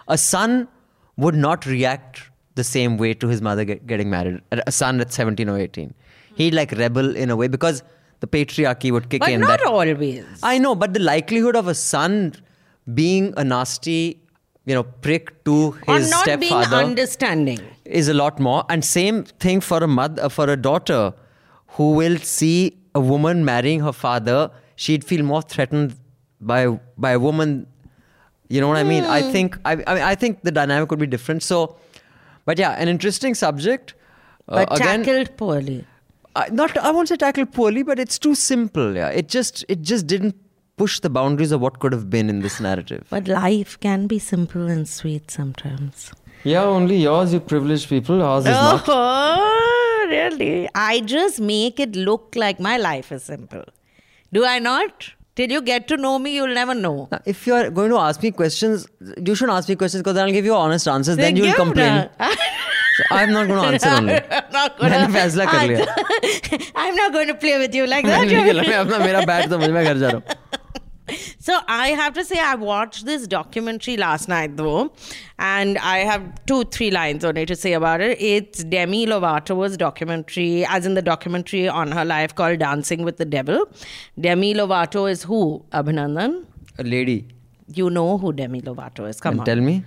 [0.08, 0.70] A son
[1.18, 2.22] would not react
[2.56, 4.40] the same way to his mother get, getting married.
[4.52, 5.94] A son at 17 or 18.
[6.36, 7.84] He'd like rebel in a way because
[8.22, 9.42] the patriarchy would kick But in.
[9.42, 10.24] not that, always.
[10.42, 12.36] I know, but the likelihood of a son
[12.94, 14.22] being a nasty,
[14.70, 15.54] you know, prick to
[15.88, 17.60] Or his being stepfather understanding.
[18.00, 18.64] is a lot more.
[18.70, 21.14] And same thing for a mother, for a daughter,
[21.78, 22.56] who will see
[22.94, 24.40] a woman marrying her father.
[24.76, 25.96] She'd feel more threatened
[26.52, 26.62] by
[27.06, 27.54] by a woman.
[28.56, 29.06] You know what I mean?
[29.18, 29.32] I Hmm.
[29.38, 31.44] think I, I mean, I think the dynamic would be different.
[31.44, 31.62] So,
[32.52, 33.94] but yeah, an interesting subject.
[34.50, 35.78] Uh, But again, tackled poorly.
[36.36, 38.96] I, not I won't say tackled poorly, but it's too simple.
[39.04, 40.36] Yeah, it just it just didn't
[40.77, 43.07] push the boundaries of what could have been in this narrative.
[43.11, 46.11] But life can be simple and sweet sometimes.
[46.45, 48.23] Yeah, only yours, you privileged people.
[48.23, 48.85] Ours is not.
[48.89, 50.69] Oh, really?
[50.75, 53.65] I just make it look like my life is simple.
[54.33, 55.11] Do I not?
[55.37, 57.09] Till you get to know me, you'll never know.
[57.11, 58.87] Now, if you are going to ask me questions,
[59.27, 61.17] you should ask me questions because I'll give you honest answers.
[61.17, 62.09] Then Then you'll give complain.
[62.19, 62.35] na.
[62.97, 64.15] So I'm not going to answer only.
[64.15, 68.05] I'm not मैंने gonna, फैसला कर लिया I'm not going to play with you like
[68.05, 68.27] मैं that.
[68.27, 70.46] नहीं खेला मैं अपना मेरा बैट तो मुझे मैं घर जा रहा हूँ
[71.40, 74.92] so I have to say I watched this documentary last night though,
[75.40, 78.20] and I have two, three lines only to say about it.
[78.22, 83.26] It's Demi Lovato's documentary, as in the documentary on her life called Dancing with the
[83.26, 83.66] Devil.
[84.20, 85.64] Demi Lovato is who?
[85.72, 86.46] Abhinandan?
[86.78, 87.28] A lady
[87.74, 89.22] You know who Demi Lovato is.
[89.22, 89.46] Come and on.
[89.46, 89.84] tell me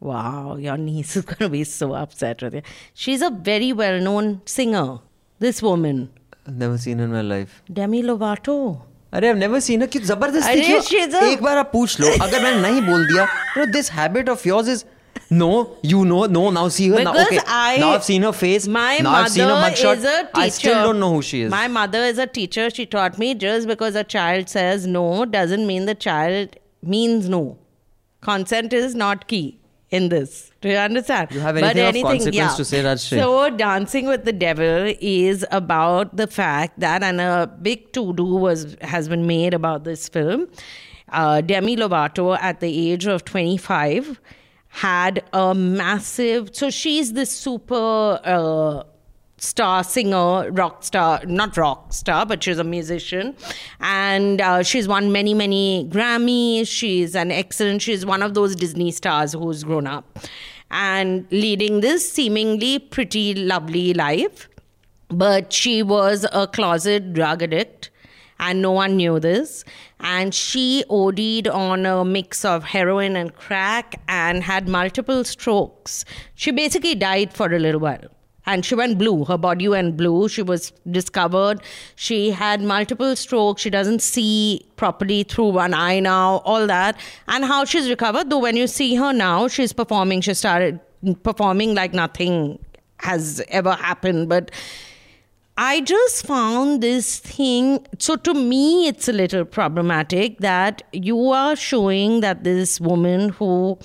[0.00, 2.62] Wow, your niece is going to be so upset with you.
[2.94, 4.98] She's a very well known singer.
[5.38, 6.10] This woman,
[6.46, 8.82] I've never seen her in my life Demi Lovato.
[9.12, 13.06] अरे I never seen कि ज़बरदस्ती एक बार आप पूछ लो अगर मैंने नहीं बोल
[13.06, 13.26] दिया
[13.58, 14.84] you this habit of yours is
[15.32, 18.98] no you know no now see her now okay I have seen her face my
[19.02, 22.24] mother is a teacher I still don't know who she is my mother is a
[22.34, 26.56] teacher she taught me just because a child says no doesn't mean the child
[26.88, 27.42] means no
[28.22, 29.42] consent is not key
[29.90, 30.50] in this.
[30.60, 31.32] Do you understand?
[31.32, 33.18] You have anything of consequence to say, Rajyasree?
[33.18, 38.76] So, Dancing with the Devil is about the fact that, and a big to-do was
[38.82, 40.48] has been made about this film.
[41.08, 44.20] Uh, Demi Lovato, at the age of 25,
[44.68, 46.50] had a massive.
[46.54, 48.20] So she's this super.
[48.24, 48.84] Uh,
[49.40, 53.34] star singer rock star not rock star but she's a musician.
[53.80, 56.68] And uh, she's won many many grammys.
[56.68, 60.18] She's an excellent she's one of those disney stars who's grown up.
[60.70, 64.48] And leading this seemingly pretty lovely life
[65.08, 67.90] but she was a closet drug addict
[68.38, 69.64] and no one knew this.
[69.98, 76.04] And she OD'd on a mix of heroin and crack and had multiple strokes.
[76.34, 78.08] She basically died for a little while
[78.50, 79.24] and she went blue.
[79.24, 80.28] Her body went blue.
[80.28, 81.62] She was discovered.
[81.94, 83.62] She had multiple strokes.
[83.62, 86.98] She doesn't see properly through one eye now all that.
[87.28, 90.20] And how she's recovered though when you see her now she's performing.
[90.20, 90.80] She started
[91.22, 92.58] performing like nothing
[92.98, 94.28] has ever happened.
[94.28, 94.50] But
[95.56, 97.86] I just found this thing.
[97.98, 103.78] So, to me, it's a little problematic that you are showing that this woman who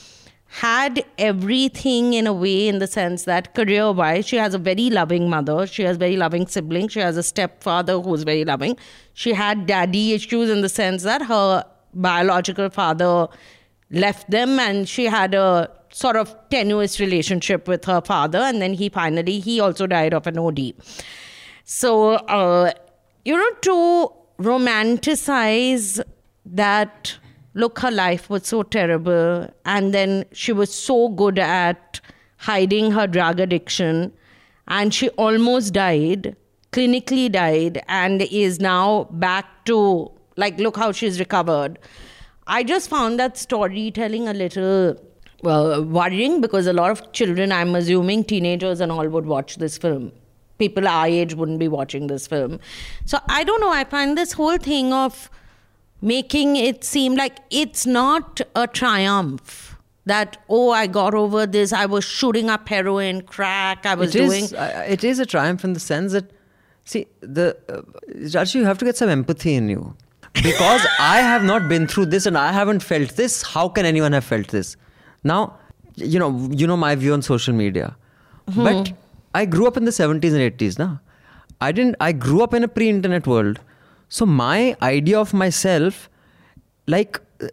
[0.61, 4.89] had everything in a way, in the sense that career wise, she has a very
[4.89, 8.77] loving mother, she has very loving siblings, she has a stepfather who's very loving.
[9.13, 13.27] She had daddy issues in the sense that her biological father
[13.91, 18.73] left them and she had a sort of tenuous relationship with her father and then
[18.73, 20.73] he finally he also died of an OD.
[21.65, 22.71] So, uh,
[23.25, 26.01] you know, to romanticize
[26.45, 27.17] that,
[27.55, 31.99] look, her life was so terrible, and then she was so good at
[32.37, 34.13] hiding her drug addiction,
[34.67, 36.35] and she almost died,
[36.71, 41.79] clinically died, and is now back to, like, look how she's recovered.
[42.45, 45.01] I just found that storytelling a little
[45.41, 49.77] well, worrying because a lot of children, I'm assuming teenagers and all, would watch this
[49.77, 50.11] film
[50.57, 52.59] people our age wouldn't be watching this film.
[53.05, 53.71] So I don't know.
[53.71, 55.29] I find this whole thing of
[56.01, 59.77] making it seem like it's not a triumph.
[60.05, 61.73] That oh, I got over this.
[61.73, 63.87] I was shooting up heroin, crack.
[63.87, 64.55] I was It doing.
[64.55, 66.31] uh, it is a triumph in the sense that
[66.85, 67.81] See, the uh,
[68.13, 69.95] Rashi, you have to get some empathy in you.
[70.33, 74.13] Because I have not been through this and I haven't felt this, how can anyone
[74.13, 74.77] have felt this?
[75.23, 75.57] Now,
[75.95, 77.95] you know, you know my view on social media.
[78.55, 78.93] But
[79.33, 81.01] I grew up in the 70s and 80s, now.
[81.59, 83.59] I didn't I grew up in a pre-internet world.
[84.09, 86.09] So my idea of myself
[86.87, 87.47] like uh,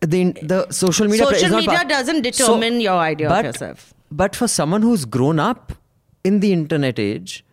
[0.00, 3.94] the the social media Social media part- doesn't determine your idea of yourself.
[4.10, 5.72] But for someone who's grown up
[6.24, 7.44] in the internet age,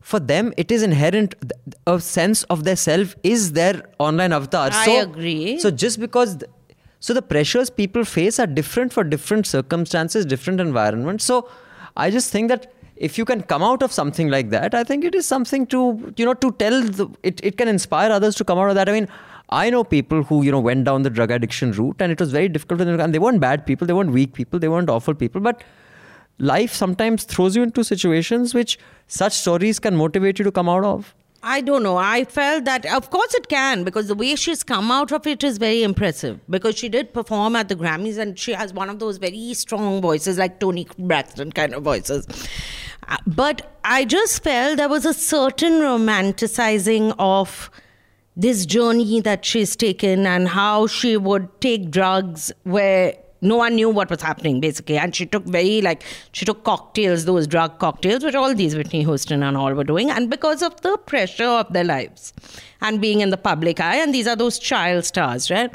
[0.00, 1.34] for them it is inherent
[1.86, 4.70] a sense of their self is their online avatar.
[4.72, 5.58] I so, agree.
[5.58, 6.50] So just because th-
[7.00, 11.24] so the pressures people face are different for different circumstances, different environments.
[11.24, 11.48] So
[11.96, 15.04] I just think that if you can come out of something like that, I think
[15.04, 18.44] it is something to you know to tell the, it it can inspire others to
[18.44, 18.88] come out of that.
[18.88, 19.08] I mean.
[19.54, 22.32] I know people who you know went down the drug addiction route, and it was
[22.32, 22.98] very difficult for them.
[22.98, 25.42] And they weren't bad people, they weren't weak people, they weren't awful people.
[25.42, 25.62] But
[26.38, 28.78] life sometimes throws you into situations which
[29.08, 31.14] such stories can motivate you to come out of.
[31.44, 31.96] I don't know.
[31.96, 35.42] I felt that, of course, it can because the way she's come out of it
[35.42, 36.38] is very impressive.
[36.48, 40.00] Because she did perform at the Grammys and she has one of those very strong
[40.00, 42.26] voices, like Toni Braxton kind of voices.
[43.08, 47.70] Uh, But I just felt there was a certain romanticizing of
[48.36, 53.90] this journey that she's taken and how she would take drugs where no one knew
[53.90, 54.96] what was happening basically.
[54.96, 59.02] And she took very like she took cocktails those drug cocktails which all these whitney
[59.02, 60.10] houston and all were doing.
[60.10, 62.32] And because of the pressure of their lives
[62.80, 65.74] and being in the public eye and these are those child stars right?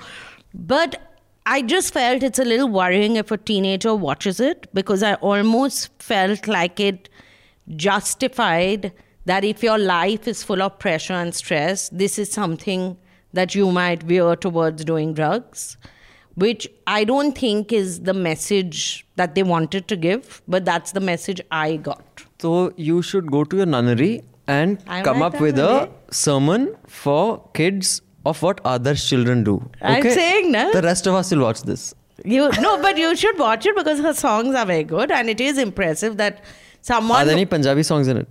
[0.54, 1.02] But
[1.46, 5.90] i just felt it's a little worrying if a teenager watches it because i almost
[5.98, 7.08] felt like it
[7.76, 8.92] justified
[9.28, 12.98] that if your life is full of pressure and stress, this is something
[13.34, 15.76] that you might veer towards doing drugs,
[16.46, 21.00] which I don't think is the message that they wanted to give, but that's the
[21.00, 22.26] message I got.
[22.40, 27.50] So you should go to your nunnery and I'm come up with a sermon for
[27.54, 29.56] kids of what other children do.
[29.82, 30.14] I'm okay?
[30.14, 30.72] saying, no?
[30.72, 31.94] The rest of us will watch this.
[32.24, 35.40] You no, but you should watch it because her songs are very good, and it
[35.40, 36.44] is impressive that
[36.82, 37.22] someone.
[37.22, 38.28] Are there any Punjabi songs in it?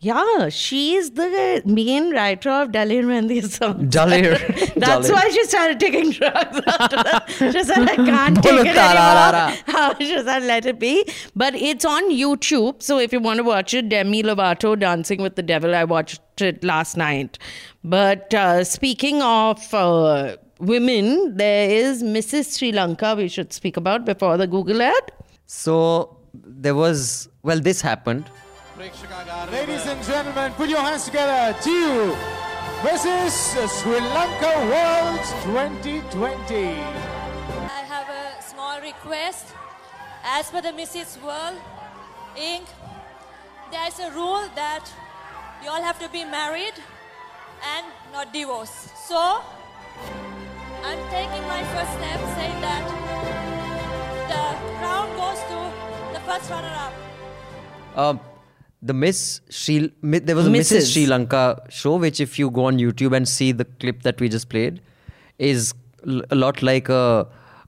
[0.00, 3.92] Yeah, she is the main writer of Daler Mehndi's songs.
[3.92, 4.38] Daler.
[4.76, 5.12] That's Daler.
[5.14, 7.24] why she started taking drugs after that.
[7.28, 9.96] She said, I can't take it anymore.
[9.98, 11.04] she said, let it be.
[11.34, 12.80] But it's on YouTube.
[12.80, 16.40] So if you want to watch it, Demi Lovato Dancing with the Devil, I watched
[16.40, 17.36] it last night.
[17.82, 22.56] But uh, speaking of uh, women, there is Mrs.
[22.56, 25.10] Sri Lanka we should speak about before the Google ad.
[25.46, 28.26] So there was well, this happened.
[28.78, 32.14] Ladies and gentlemen, put your hands together to
[32.86, 33.82] Mrs.
[33.82, 36.78] Sri Lanka World 2020.
[37.66, 39.46] I have a small request.
[40.22, 41.20] As per the Mrs.
[41.20, 41.58] World
[42.36, 42.66] Inc.,
[43.72, 44.88] there is a rule that
[45.60, 46.74] you all have to be married
[47.74, 48.96] and not divorced.
[49.08, 49.42] So,
[50.84, 52.86] I'm taking my first step saying that
[54.30, 54.42] the
[54.78, 55.58] crown goes to
[56.14, 56.92] the first runner-up.
[57.96, 58.20] Um,
[58.82, 60.76] the Miss Sri, there was a Mrs.
[60.78, 60.92] Mrs.
[60.92, 64.28] Sri Lanka show, which if you go on YouTube and see the clip that we
[64.28, 64.80] just played,
[65.38, 65.74] is
[66.30, 67.26] a lot like a.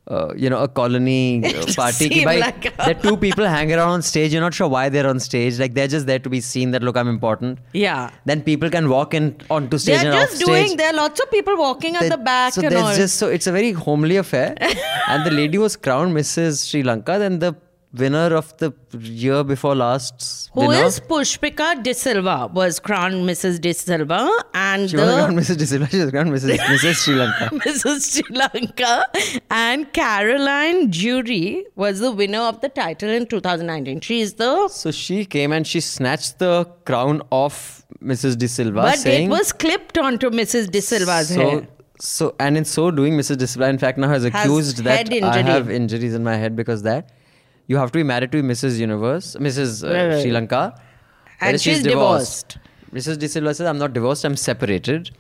[0.09, 2.09] Uh, you know, a colony uh, party.
[2.09, 4.33] ki bhai, like there two people hang around on stage.
[4.33, 5.61] You're not sure why they're on stage.
[5.61, 6.73] Like they're just there to be seen.
[6.73, 7.61] That look, I'm important.
[7.75, 8.11] Yeah.
[8.25, 10.47] Then people can walk in onto stage They're and just off stage.
[10.67, 12.97] doing, there are lots of people walking at the back so there's all.
[12.97, 14.57] just so it's a very homely affair
[15.09, 17.55] and the lady was crowned mrs sri lanka then the
[17.93, 23.61] winner of the year before last Who winner, is Pushpika De Silva was crowned Mrs.
[23.61, 26.95] De Silva and she the was crowned mrs De Silva, she was crowned mrs mrs
[27.05, 28.13] sri lanka Mrs.
[28.13, 29.07] Sri Lanka
[29.51, 34.01] and Caroline Jurie was the winner of the title in 2019.
[34.01, 38.83] She is the so she came and she snatched the crown off mrs de silva
[38.83, 40.71] but saying it was clipped onto Mrs.
[40.71, 41.69] De Silva's so hair.
[41.99, 45.43] so and in so doing mrs de silva in fact now has accused that i
[45.43, 47.11] have injuries in my head because that
[47.73, 50.23] you have to be married to mrs universe mrs uh, Right, right.
[50.23, 50.63] sri lanka
[51.43, 52.59] And Whereas she's divorced.
[52.97, 53.19] Mrs.
[53.21, 55.11] De Silva says, I'm not divorced, I'm separated.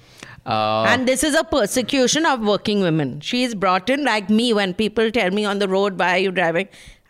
[0.54, 3.12] Uh, and this is a persecution of working women.
[3.28, 6.22] She is brought in like me when people tell me on the road, why are
[6.24, 6.68] you driving?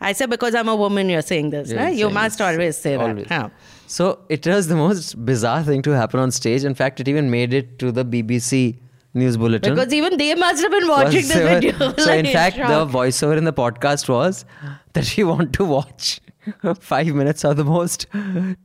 [0.09, 1.71] I say, because I'm a woman, you're saying this.
[1.71, 1.97] Yeah, right?
[1.97, 2.47] saying must this.
[2.51, 3.27] always say Always.
[3.27, 3.41] that.
[3.41, 3.49] Huh.
[3.97, 4.07] So
[4.37, 6.63] it was the most bizarre thing to happen on stage.
[6.71, 8.77] In fact, it even made it to the BBC
[9.13, 9.73] news bulletin.
[9.73, 11.77] Because even they must have been watching this video.
[11.97, 14.45] so in like, fact, the voiceover in the podcast was
[14.93, 16.19] that we want to watch
[16.79, 18.07] five minutes of the most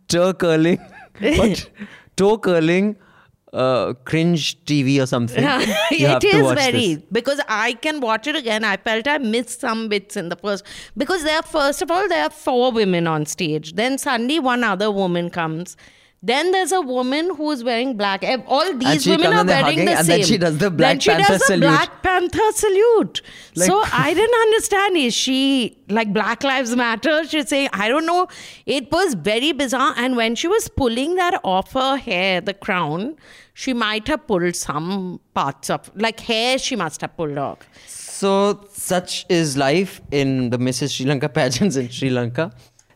[0.08, 0.78] toe curling,
[1.20, 1.70] what
[2.16, 2.96] toe curling,
[3.52, 5.44] uh, cringe TV or something.
[5.90, 7.04] It is very this.
[7.10, 8.64] because I can watch it again.
[8.64, 10.64] I felt I missed some bits in the first
[10.96, 11.36] because there.
[11.36, 13.74] are First of all, there are four women on stage.
[13.74, 15.76] Then suddenly one other woman comes.
[16.26, 18.24] Then there's a woman who's wearing black.
[18.48, 20.18] All these women are wearing hugging, the and same.
[20.20, 21.60] then she does the Black then she Panther does the salute.
[21.60, 23.22] Black Panther salute.
[23.54, 24.96] Like- so I didn't understand.
[24.96, 27.24] Is she like Black Lives Matter?
[27.28, 28.26] She's saying I don't know.
[28.78, 29.94] It was very bizarre.
[29.96, 33.14] And when she was pulling that off her hair, the crown,
[33.54, 36.58] she might have pulled some parts of like hair.
[36.58, 37.58] She must have pulled off.
[37.86, 40.96] So such is life in the Mrs.
[40.96, 42.50] Sri Lanka pageants in Sri Lanka.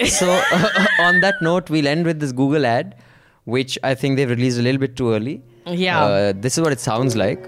[0.08, 0.30] So
[0.98, 2.96] on that note, we'll end with this Google ad,
[3.44, 5.42] which I think they've released a little bit too early.
[5.66, 6.04] Yeah.
[6.04, 7.40] Uh, this is what it sounds like.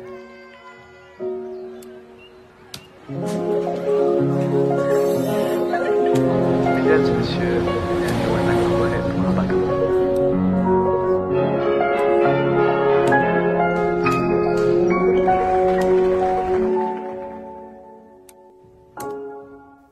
[6.75, 7.63] Mesdames et messieurs,
[7.99, 9.61] bienvenue à Vancouver pour un bateau.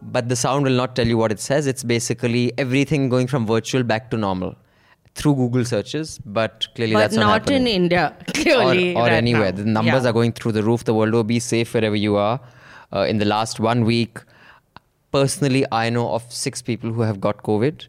[0.02, 1.66] But the sound will not tell you what it says.
[1.66, 4.56] It's basically everything going from virtual back to normal
[5.20, 6.18] through Google searches.
[6.38, 7.62] But clearly, but that's not, not happening.
[7.62, 8.04] in India.
[8.40, 9.52] Clearly, or, or right anywhere.
[9.52, 9.58] now.
[9.62, 10.10] The numbers Yeah.
[10.10, 10.84] are going through the roof.
[10.84, 12.40] The world will be safe wherever you are.
[12.92, 14.18] Uh, in the last one week,
[15.12, 17.86] personally, I know of six people who have got COVID.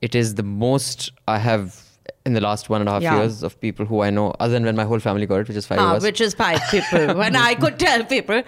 [0.00, 1.80] It is the most I have
[2.26, 3.16] in the last one and a half Yeah.
[3.18, 5.56] years of people who I know, other than when my whole family got it, which
[5.56, 7.14] is five Ah, which is five people.
[7.22, 8.42] when I could tell people,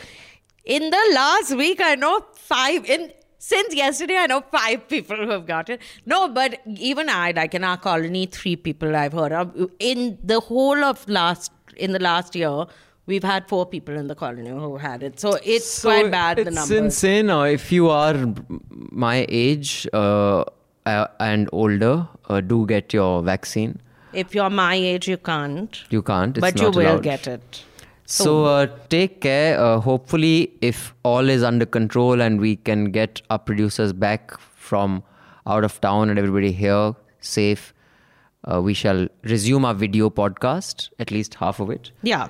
[0.64, 2.84] in the last week, I know five.
[2.96, 3.12] In
[3.50, 5.80] since yesterday, I know five people who have got it.
[6.06, 6.60] No, but
[6.90, 9.52] even I, like in our colony, three people I've heard of.
[9.78, 12.64] In the whole of last, in the last year,
[13.06, 15.20] we've had four people in the colony who had it.
[15.20, 16.38] So it's So quite bad.
[16.38, 16.78] It's the numbers.
[16.84, 17.28] insane.
[17.30, 18.16] Uh, if you are
[19.06, 20.44] my age uh,
[20.86, 23.80] uh, and older, uh, do get your vaccine.
[24.12, 25.78] If you're my age, you can't.
[25.90, 26.36] You can't.
[26.38, 27.02] It's but you will allowed.
[27.02, 27.64] get it.
[28.06, 29.58] So uh, take care.
[29.58, 35.02] Uh, hopefully, if all is under control and we can get our producers back from
[35.46, 37.72] out of town and everybody here safe,
[38.50, 41.92] uh, we shall resume our video podcast, at least half of it.
[42.02, 42.28] Yeah.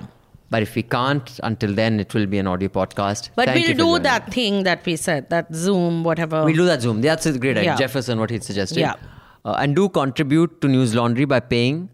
[0.49, 3.31] But if we can't, until then, it will be an audio podcast.
[3.35, 6.45] But Thank we'll do that thing that we said, that Zoom, whatever.
[6.45, 7.01] We'll do that Zoom.
[7.01, 7.71] That's a great idea.
[7.71, 7.77] Yeah.
[7.77, 8.77] Jefferson, what he suggested.
[8.79, 8.95] Yeah.
[9.43, 11.89] Uh, and do contribute to Newslaundry by paying.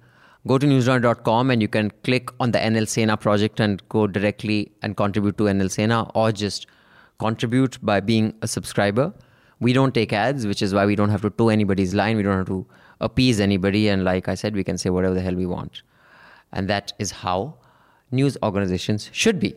[0.48, 4.72] Go to newslaundry.com and you can click on the NL Sena project and go directly
[4.82, 6.66] and contribute to NL Sena or just
[7.20, 9.14] contribute by being a subscriber.
[9.60, 12.18] We don't take ads, which is why we don't have to toe anybody's line.
[12.18, 12.66] We don't have to
[13.00, 13.88] appease anybody.
[13.88, 15.84] And like I said, we can say whatever the hell we want.
[16.52, 17.58] And that is how
[18.10, 19.56] news organizations should be.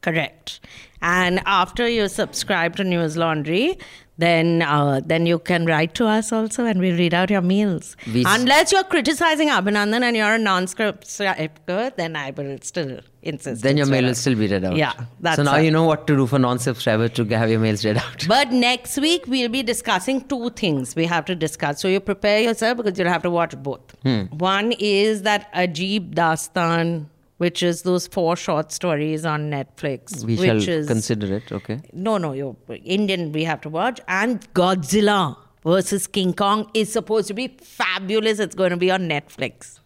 [0.00, 0.60] Correct.
[1.00, 3.80] And after you subscribe to Newslaundry,
[4.20, 7.96] then uh, then you can write to us also, and we'll read out your meals.
[8.12, 13.62] We- Unless you're criticizing Abhinandan and you're a non-subscriber, then I will still insist.
[13.62, 14.76] Then your mail will still be read out.
[14.76, 14.92] Yeah,
[15.36, 18.26] so now you know what to do for non-subscribers to have your mails read out.
[18.26, 21.80] But next week we'll be discussing two things we have to discuss.
[21.80, 23.94] So you prepare yourself because you'll have to watch both.
[24.02, 24.22] Hmm.
[24.36, 27.06] One is that Ajeeb Daastaan,
[27.38, 30.24] which is those four short stories on Netflix.
[30.24, 31.50] We which shall is, consider it.
[31.50, 31.80] Okay.
[31.92, 34.00] No, no, you Indian we have to watch.
[34.06, 38.38] And Godzilla versus King Kong is supposed to be fabulous.
[38.38, 39.80] It's going to be on Netflix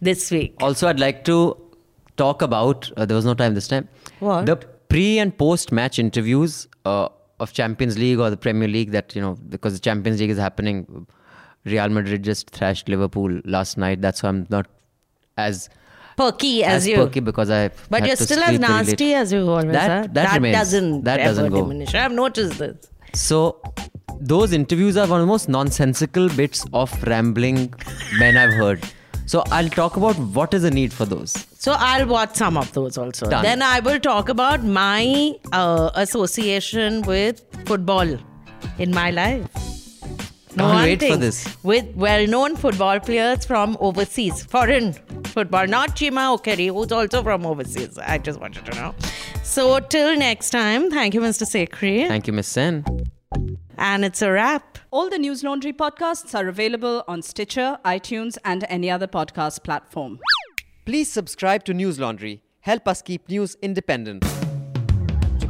[0.00, 0.54] this week.
[0.60, 1.56] Also, I'd like to
[2.16, 2.90] talk about.
[2.96, 3.88] Uh, there was no time this time.
[4.20, 4.46] What?
[4.46, 7.08] The pre and post match interviews uh,
[7.40, 8.92] of Champions League or the Premier League.
[8.92, 11.06] That you know, because the Champions League is happening.
[11.64, 14.02] Real Madrid just thrashed Liverpool last night.
[14.02, 14.66] That's why I'm not
[15.36, 15.68] as
[16.22, 16.96] Perky as, as you.
[16.96, 17.70] perky because I.
[17.90, 20.08] But you're still as nasty as you always That- are.
[20.18, 20.56] that remains.
[20.58, 21.62] doesn't That ever doesn't go.
[21.62, 21.94] diminish.
[21.94, 22.76] I've noticed this.
[23.14, 23.38] So,
[24.32, 27.74] those interviews are one of the most nonsensical bits of rambling
[28.18, 28.84] men I've heard.
[29.26, 31.34] So, I'll talk about what is the need for those.
[31.64, 33.28] So I'll watch some of those also.
[33.30, 33.44] Done.
[33.44, 38.16] Then I will talk about my uh, association with football
[38.78, 39.46] in my life.
[40.56, 41.56] No Can't one wait for this.
[41.62, 44.92] With well-known football players from overseas, foreign
[45.24, 47.96] football, not Chima Okorie, who's also from overseas.
[47.98, 48.94] I just wanted to know.
[49.42, 51.44] So till next time, thank you, Mr.
[51.44, 52.06] Sekhri.
[52.06, 52.84] Thank you, Miss Sen.
[53.78, 54.78] And it's a wrap.
[54.90, 60.18] All the Newslaundry podcasts are available on Stitcher, iTunes, and any other podcast platform.
[60.84, 62.40] Please subscribe to Newslaundry.
[62.60, 64.24] Help us keep news independent.